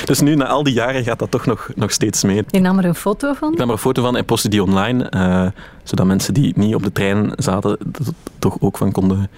[0.05, 2.45] Dus nu, na al die jaren, gaat dat toch nog, nog steeds mee.
[2.47, 3.53] Je nam er een foto van?
[3.53, 5.53] Ik nam er een foto van en postte die online,
[5.83, 8.05] zodat mensen die niet op de trein zaten, er
[8.39, 9.29] toch ook van konden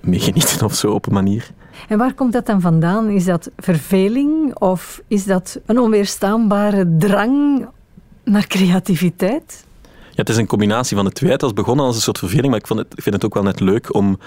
[0.00, 1.50] meegenieten of zo op een manier.
[1.88, 3.08] En waar komt dat dan vandaan?
[3.08, 7.66] Is dat verveling of is dat een onweerstaanbare drang
[8.26, 9.64] naar creativiteit?
[9.82, 11.30] Ja, het is een combinatie van de twee.
[11.30, 13.34] Het was begonnen als een soort verveling, maar ik, vond het, ik vind het ook
[13.34, 14.18] wel net leuk om,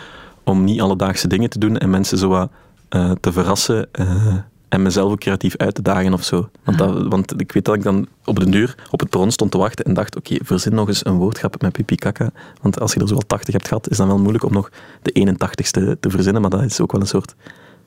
[0.44, 2.52] om niet alledaagse dingen te doen en mensen zo wat
[2.90, 4.36] eh, te verrassen eh,
[4.70, 6.50] en mezelf ook creatief uit te dagen of zo.
[6.64, 9.52] Want, dat, want ik weet dat ik dan op de deur op het perron stond
[9.52, 12.30] te wachten en dacht, oké, verzin nog eens een woordgrap met pipi kaka.
[12.62, 14.70] Want als je er zo al 80 hebt gehad, is dan wel moeilijk om nog
[15.02, 17.36] de 81ste te verzinnen, maar dat is ook wel een soort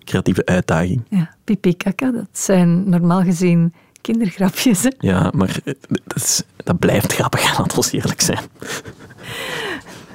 [0.04, 1.02] creatieve uitdaging.
[1.08, 3.72] Ja, pipi kaka, dat zijn normaal gezien
[4.02, 4.82] kindergrapjes.
[4.82, 4.90] Hè?
[4.98, 5.74] Ja, maar eh,
[6.04, 8.44] dat, is, dat blijft grappig, laten we eerlijk zijn.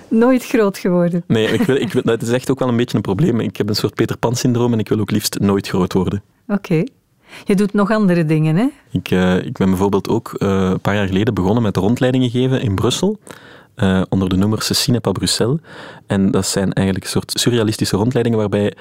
[0.10, 1.24] Nooit groot geworden.
[1.28, 3.40] Nee, ik wil, ik wil, dat is echt ook wel een beetje een probleem.
[3.40, 6.24] Ik heb een soort Peter Pan-syndroom en ik wil ook liefst nooit groot worden.
[6.48, 6.84] Oké.
[7.46, 8.68] Je doet nog andere dingen, hè?
[8.92, 12.62] Ik, eh, ik ben bijvoorbeeld ook eh, een paar jaar geleden begonnen met rondleidingen geven
[12.62, 13.20] in Brussel.
[14.10, 15.60] onder de noemer Cecine pas Bruxelles.
[16.08, 18.74] En dat zijn eigenlijk een soort surrealistische rondleidingen waarbij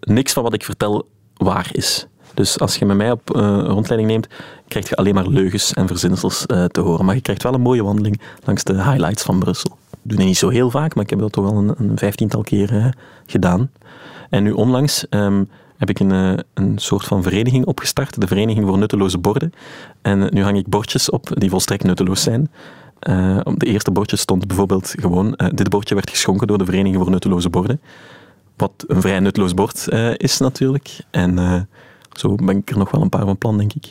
[0.00, 2.06] niks van wat ik vertel waar is.
[2.34, 4.26] Dus als je met mij op uh, rondleiding neemt,
[4.68, 7.04] krijg je alleen maar leugens en verzinsels uh, te horen.
[7.04, 9.70] Maar je krijgt wel een mooie wandeling langs de highlights van Brussel.
[9.90, 11.98] Ik doe dat niet zo heel vaak, maar ik heb dat toch wel een, een
[11.98, 12.86] vijftiental keer uh,
[13.26, 13.70] gedaan.
[14.30, 18.78] En nu onlangs um, heb ik een, een soort van vereniging opgestart, de Vereniging voor
[18.78, 19.52] Nutteloze Borden.
[20.02, 22.50] En nu hang ik bordjes op die volstrekt nutteloos zijn.
[23.44, 27.10] Op de eerste bordje stond bijvoorbeeld gewoon: dit bordje werd geschonken door de Vereniging voor
[27.10, 27.80] Nutteloze Borden.
[28.56, 31.00] Wat een vrij nutteloos bord is natuurlijk.
[31.10, 31.68] En
[32.12, 33.84] zo ben ik er nog wel een paar van plan, denk ik.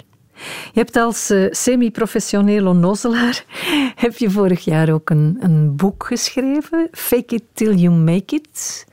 [0.74, 3.46] Je hebt als semi-professioneel onnozelaar
[3.96, 8.86] heb je vorig jaar ook een, een boek geschreven, Fake It Till You Make It.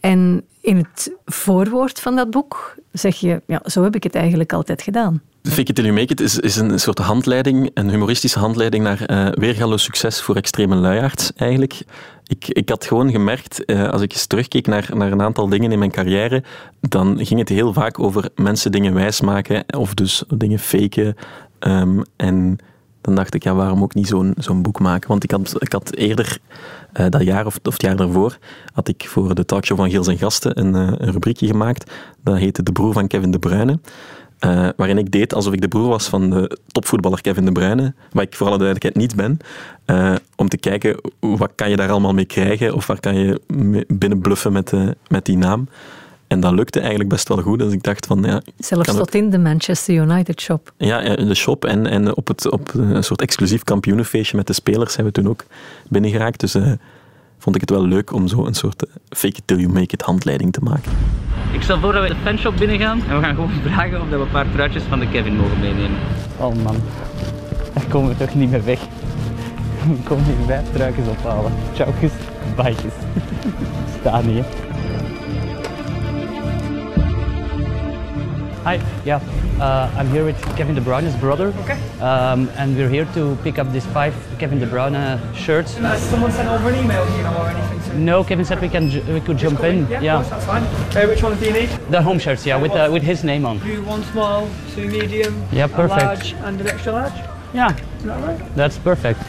[0.00, 4.52] En in het voorwoord van dat boek zeg je, ja, zo heb ik het eigenlijk
[4.52, 5.22] altijd gedaan.
[5.42, 9.10] Fake it till you make it is, is een soort handleiding, een humoristische handleiding naar
[9.10, 11.82] uh, weergaloos succes voor extreme luiaards eigenlijk.
[12.32, 15.72] Ik, ik had gewoon gemerkt, uh, als ik eens terugkeek naar, naar een aantal dingen
[15.72, 16.42] in mijn carrière,
[16.80, 21.16] dan ging het heel vaak over mensen dingen wijsmaken of dus dingen faken.
[21.60, 22.58] Um, en
[23.00, 25.08] dan dacht ik, ja, waarom ook niet zo'n zo'n boek maken?
[25.08, 26.38] Want ik had, ik had eerder,
[27.00, 28.38] uh, dat jaar of, of het jaar daarvoor,
[28.72, 31.90] had ik voor de talkshow van Giels en Gasten een, uh, een rubriekje gemaakt.
[32.22, 33.78] Dat heette De Broer van Kevin De Bruyne.
[34.44, 37.94] Uh, waarin ik deed alsof ik de broer was van de topvoetballer Kevin De Bruyne,
[38.12, 39.38] waar ik voor alle duidelijkheid niet ben,
[39.86, 43.40] uh, om te kijken wat kan je daar allemaal mee krijgen of waar kan je
[43.88, 45.68] binnenbluffen met, uh, met die naam.
[46.26, 47.58] En dat lukte eigenlijk best wel goed.
[47.58, 49.10] Dus ik dacht van, ja, Zelfs tot ook...
[49.10, 50.72] in de Manchester United shop.
[50.76, 54.52] Ja, in de shop en, en op, het, op een soort exclusief kampioenenfeestje met de
[54.52, 55.44] spelers zijn we toen ook
[55.88, 56.40] binnengeraakt.
[56.40, 56.56] Dus
[57.38, 60.02] vond ik het wel leuk om zo een soort fake it till you make it
[60.02, 60.92] handleiding te maken.
[61.52, 64.08] Ik stel voor dat we de fanshop binnen gaan en we gaan gewoon vragen of
[64.08, 65.98] we een paar truitjes van de Kevin mogen meenemen.
[66.36, 66.76] Oh man,
[67.72, 68.78] daar komen we toch niet meer weg.
[69.88, 71.52] We komen hier vijf truitjes ophalen.
[71.72, 72.12] Tjaukjes,
[72.56, 72.92] bijtjes.
[74.00, 74.44] Staan hier.
[78.64, 79.20] Hi, yeah,
[79.62, 81.48] uh, I'm here with Kevin De Bruyne's brother.
[81.62, 81.78] Okay.
[82.00, 85.76] Um, and we're here to pick up these five Kevin De Bruyne shirts.
[85.76, 87.80] Has someone sent over an email, you know, or anything?
[87.90, 87.98] To...
[87.98, 88.84] No, Kevin said we can
[89.14, 89.88] we could Just jump in.
[89.88, 90.14] Yeah, yeah.
[90.16, 90.62] Course, that's fine.
[90.64, 91.68] Uh, which ones do you need?
[91.90, 93.58] The home shirts, yeah, with uh, with his name on.
[93.60, 96.02] Do one small, two medium, Yeah, a perfect.
[96.02, 97.14] large, and an extra large.
[97.54, 98.56] Yeah, Is that right?
[98.56, 99.20] that's perfect.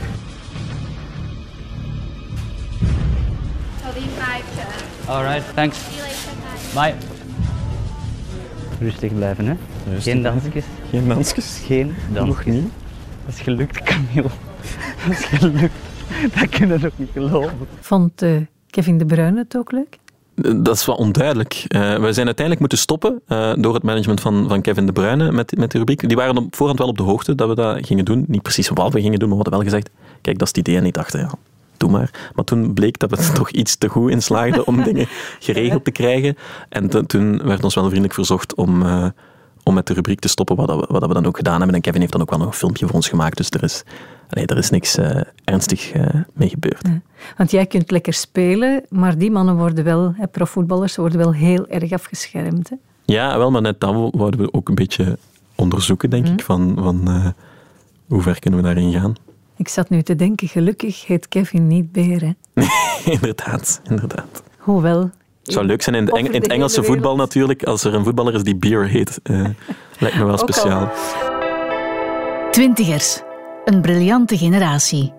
[3.82, 5.78] So these five to All right, thanks.
[5.78, 6.32] see you later.
[6.74, 6.96] Bye.
[8.82, 9.56] Rustig blijven, hè?
[10.00, 10.66] Geen dansjes.
[10.90, 11.62] Geen dansjes?
[11.66, 12.36] Geen dansjes.
[12.36, 12.72] Nog niet.
[13.26, 14.30] Dat is gelukt, Camille.
[15.08, 15.74] Dat is gelukt.
[16.36, 17.58] Dat kunnen we nog niet geloven.
[17.80, 19.98] Vond uh, Kevin De Bruyne het ook leuk?
[20.36, 21.54] Dat is wel onduidelijk.
[21.68, 25.32] Uh, we zijn uiteindelijk moeten stoppen uh, door het management van, van Kevin De Bruyne
[25.32, 26.08] met, met de rubriek.
[26.08, 28.26] Die waren op voorhand wel op de hoogte dat we dat gingen doen.
[28.28, 29.90] Niet precies wat we gingen doen, maar we hadden wel gezegd,
[30.22, 30.80] kijk, dat is het idee.
[30.80, 31.32] En ik dacht, ja,
[31.78, 32.32] doe maar.
[32.36, 35.08] Maar toen bleek dat we er toch iets te goed in slaagden om dingen
[35.40, 36.38] geregeld te krijgen.
[36.70, 39.08] En to, toen werd ons wel vriendelijk verzocht om, uh,
[39.64, 41.76] om met de rubriek te stoppen, wat, we, wat we dan ook gedaan hebben.
[41.76, 43.84] En Kevin heeft dan ook wel nog een filmpje voor ons gemaakt, dus er is,
[44.30, 46.88] nee, er is niks uh, ernstig uh, mee gebeurd.
[46.88, 47.02] Ja.
[47.38, 51.68] Want jij kunt lekker spelen, maar die mannen worden wel, hè, profvoetballers, worden wel heel
[51.68, 52.70] erg afgeschermd.
[52.70, 52.76] Hè?
[53.06, 55.18] Ja, wel, maar net dat wouden we ook een beetje
[55.56, 56.34] onderzoeken, denk mm.
[56.34, 57.34] ik, van, van
[58.08, 59.16] hoe ver kunnen we daarin gaan.
[59.58, 62.22] Ik zat nu te denken, gelukkig heet Kevin niet Beer.
[62.22, 62.64] Hè?
[63.12, 64.44] inderdaad, inderdaad.
[64.58, 65.10] Hoewel.
[65.44, 68.34] Het zou leuk zijn in, Eng in het Engelse voetbal natuurlijk, als er een voetballer
[68.34, 69.20] is die Beer heet.
[69.24, 69.46] Uh,
[70.00, 70.92] lijkt me wel speciaal.
[72.52, 73.22] Twintigers.
[73.66, 75.14] Een briljante generatie.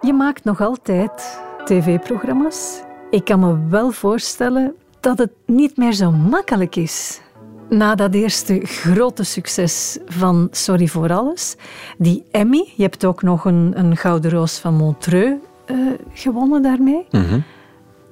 [0.00, 2.80] Je maakt nog altijd tv-programma's.
[3.10, 7.20] Ik kan me wel voorstellen dat het niet meer zo makkelijk is.
[7.68, 11.56] Na dat eerste grote succes van Sorry voor Alles,
[11.98, 15.36] die Emmy, je hebt ook nog een, een Gouden Roos van Montreux
[15.66, 15.76] uh,
[16.12, 17.06] gewonnen daarmee.
[17.10, 17.44] Mm -hmm.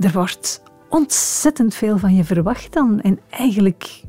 [0.01, 0.63] Er wordt
[0.95, 3.01] ontzettend veel van je verwacht dan.
[3.01, 4.03] En eigenlijk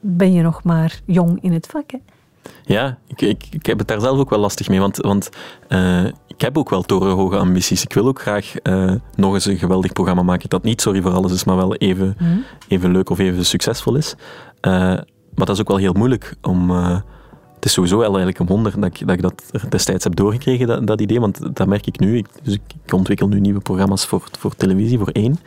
[0.00, 1.90] ben je nog maar jong in het vak.
[1.90, 1.98] Hè?
[2.64, 4.80] Ja, ik, ik, ik, heb het daar zelf ook wel lastig mee.
[4.80, 5.28] Want, want
[5.68, 7.82] uh, ik heb ook wel torenhoge ambities.
[7.82, 11.12] Ik wil ook graag uh, nog eens een geweldig programma maken dat niet sorry voor
[11.12, 12.44] alles is, maar wel even, mm.
[12.68, 14.14] even leuk of even succesvol is.
[14.16, 14.72] Uh,
[15.34, 16.70] maar dat is ook wel heel moeilijk om...
[17.54, 20.86] het is sowieso eigenlijk een wonder dat ik dat, ik dat destijds heb doorgekregen, dat,
[20.86, 21.20] dat idee.
[21.20, 22.16] Want dat merk ik nu.
[22.16, 25.38] Ik, dus ik, ik ontwikkel nu nieuwe programma's voor, voor televisie, voor één.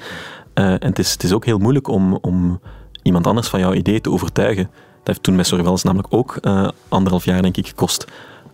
[0.64, 2.60] En het is, het is ook heel moeilijk om, om
[3.04, 4.64] iemand anders van jouw idee te overtuigen.
[4.98, 8.06] Dat heeft toen bij Sorry namelijk ook uh, anderhalf jaar, denk ik, gekost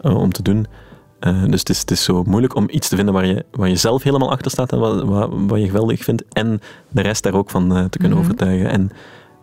[0.02, 0.68] uh, om te doen.
[1.20, 3.70] Uh, dus het is, het is zo moeilijk om iets te vinden waar je, waar
[3.70, 6.24] je zelf helemaal achter staat en wat, wat, wat je geweldig vindt.
[6.30, 8.18] En de rest daar ook van te kunnen mm-hmm.
[8.18, 8.70] overtuigen.
[8.70, 8.84] En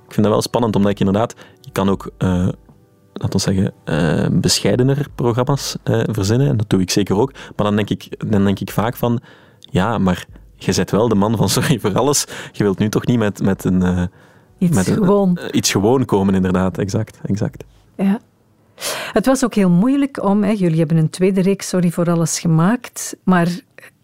[0.06, 1.34] ik vind dat wel spannend, omdat ik inderdaad...
[1.60, 6.48] Je kan ook, laten we zeggen, bescheidener programma's verzinnen.
[6.48, 7.32] En dat doe ik zeker ook.
[7.32, 9.20] Maar dan denk ik, dan denk ik vaak van...
[9.58, 10.26] Ja, maar
[10.64, 12.26] je bent wel de man van Sorry voor Alles.
[12.52, 14.08] Je wilt nu toch niet met, met een
[14.58, 15.36] Iets met een- gewoon.
[15.36, 16.78] eh, iets gewoon komen, inderdaad.
[16.78, 17.64] Exact, exact.
[17.96, 18.20] Ja.
[19.12, 22.38] Het was ook heel moeilijk om, hè, jullie hebben een tweede reeks Sorry voor alles
[22.40, 23.48] gemaakt, maar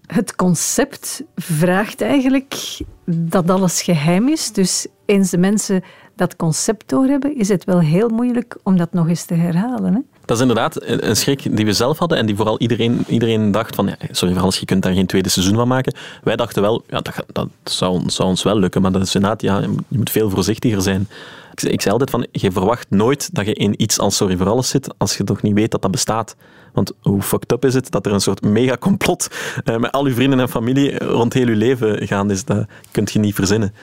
[0.07, 4.53] het concept vraagt eigenlijk dat alles geheim is.
[4.53, 5.83] Dus eens de mensen
[6.17, 9.93] dat concept doorhebben, is het wel heel moeilijk om dat nog eens te herhalen.
[9.95, 10.01] Hè?
[10.29, 13.75] Dat is inderdaad een schrik die we zelf hadden en die vooral iedereen, iedereen dacht
[13.75, 15.95] van, ja, sorry voor alles, je kunt daar geen tweede seizoen van maken.
[16.23, 19.61] Wij dachten wel, ja, dat, dat zou, zou ons wel lukken, maar is inderdaad, ja,
[19.89, 21.09] je moet veel voorzichtiger zijn.
[21.55, 24.69] Ik, zei- altijd van, je verwacht nooit dat je in iets als Sorry voor alles
[24.69, 26.37] zit, als je toch niet weet dat dat bestaat.
[26.73, 29.29] Want hoe fucked up is het dat er een soort mega complot
[29.65, 32.45] eh, met al je vrienden en familie rond heel je leven gaande is.
[32.45, 33.75] Dat kun je niet verzinnen.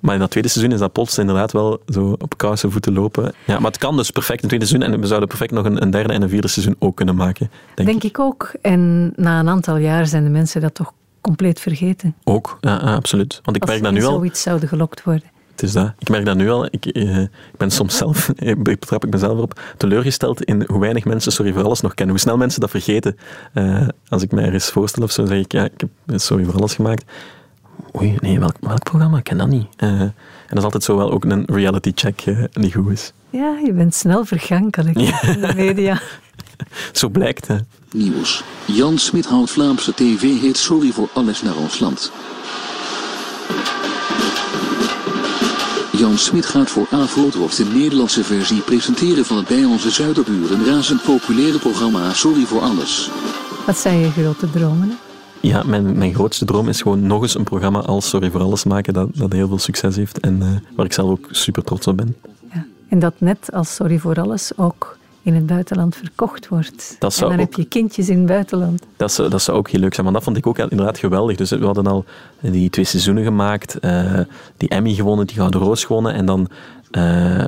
[0.00, 3.34] Maar in dat tweede seizoen is dat plots inderdaad wel zo op kousen voeten lopen.
[3.44, 5.82] Ja, maar het kan dus perfect een tweede seizoen en we zouden perfect nog een,
[5.82, 7.50] een derde en een vierde seizoen ook kunnen maken.
[7.74, 8.52] Denk, Denk ik ook.
[8.62, 12.14] En na een aantal jaar zijn de mensen dat toch compleet vergeten.
[12.24, 13.40] Ook, ja, ja, absoluut.
[13.42, 14.12] Want ik Als merk dat nu al.
[14.14, 15.30] zoiets zouden gelokt worden.
[15.50, 15.92] Het is dat.
[15.98, 16.64] Ik merk dat nu al.
[16.70, 21.04] Ik, eh, ik ben soms zelf, ik betrap ik mezelf erop, teleurgesteld in hoe weinig
[21.04, 22.14] mensen Sorry voor Alles nog kennen.
[22.14, 23.16] Hoe snel mensen dat vergeten.
[23.52, 26.54] Eh, als ik mij ergens voorstel of zo, zeg ik, ja, ik heb Sorry voor
[26.54, 27.04] Alles gemaakt.
[27.98, 29.18] Oei, nee, welk, welk programma?
[29.18, 29.66] Ik ken dat niet.
[29.76, 30.14] Eh, en
[30.48, 33.12] dat is altijd zo wel ook een reality check eh, die goed is.
[33.30, 36.00] Ja, je bent snel vergankelijk in de media.
[36.92, 37.56] Zo blijkt, hè.
[37.92, 38.44] Nieuws.
[38.64, 42.12] Jan Smit houdt Vlaamse tv heet Sorry voor alles naar ons land.
[45.92, 51.02] Jan Smit gaat voor Avro de Nederlandse versie presenteren van het bij onze zuiderburen razend
[51.02, 53.10] populaire programma Sorry voor alles.
[53.66, 54.98] Wat zijn je grote dromen?
[55.46, 58.64] Ja, mijn, mijn grootste droom is gewoon nog eens een programma als Sorry voor Alles
[58.64, 61.86] maken dat, dat heel veel succes heeft en eh, waar ik zelf ook super trots
[61.86, 62.16] op ben.
[62.88, 66.96] En dat net als Sorry voor Alles ook in het buitenland verkocht wordt.
[66.98, 68.82] Dat zou en dan ook- heb je kindjes in het buitenland.
[68.96, 71.36] Dat zou, dat zou ook heel leuk zijn, maar dat vond ik ook inderdaad geweldig.
[71.36, 72.04] Dus we hadden al
[72.40, 74.20] die twee seizoenen gemaakt, eh,
[74.56, 76.12] die Emmy gewonnen, die Gouden Roos gewonnen.
[76.14, 76.48] En dan,
[76.90, 77.44] eh,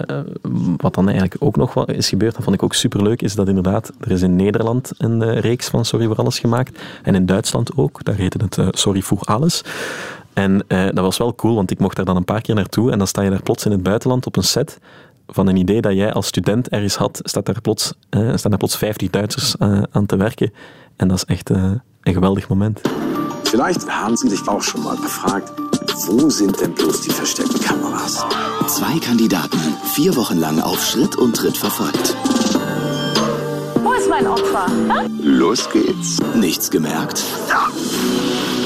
[0.76, 3.92] wat dan eigenlijk ook nog is gebeurd, dat vond ik ook superleuk, is dat inderdaad,
[4.00, 6.78] er is in Nederland een eh, reeks van Sorry voor Alles gemaakt.
[7.02, 9.64] En in Duitsland ook, daar heette het Sorry voor Alles.
[10.32, 12.98] En dat was wel cool, want ik mocht daar dan een paar keer naartoe en
[12.98, 14.78] dan sta je daar plots in het buitenland op een set
[15.30, 18.58] van een idee dat jij als student ergens had, staat daar plots, eh, staan daar
[18.58, 20.52] plots 50 Duitsers eh, aan te werken.
[20.96, 21.72] En dat is echt eh,
[22.02, 22.80] een geweldig moment.
[23.42, 25.52] Vielleicht haben Sie sich auch schon mal gefragt,
[26.06, 28.24] wo sind denn bloß die versteckten Kameras?
[28.66, 29.58] Zwei Kandidaten,
[29.94, 32.14] vier Wochen lang auf Schritt und Tritt verfolgt.
[33.82, 34.66] Wo ist mein Opfer?
[35.22, 36.18] Los geht's.
[36.34, 37.22] Nichts gemerkt?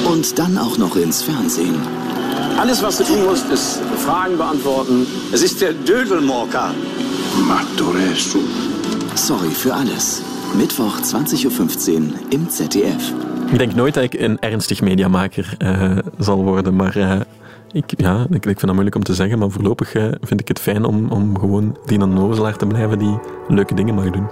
[0.05, 1.75] Und dann auch noch ins Fernsehen.
[2.57, 5.07] Alles, was du tun musst, ist Fragen beantworten.
[5.31, 6.73] Es ist der Dödelmorka.
[7.47, 8.39] Martoresu.
[9.15, 10.21] Sorry für alles.
[10.55, 13.11] Mittwoch 20.15 Uhr im ZDF.
[13.51, 17.19] Ik denk nooit dat ik een ernstig mediamaker eh, zal worden, maar eh,
[17.71, 20.47] ik, ja, ik, ik vind dat moeilijk om te zeggen, maar voorlopig eh, vind ik
[20.47, 24.27] het fijn om, om gewoon die onnozelaar te blijven die leuke dingen mag doen.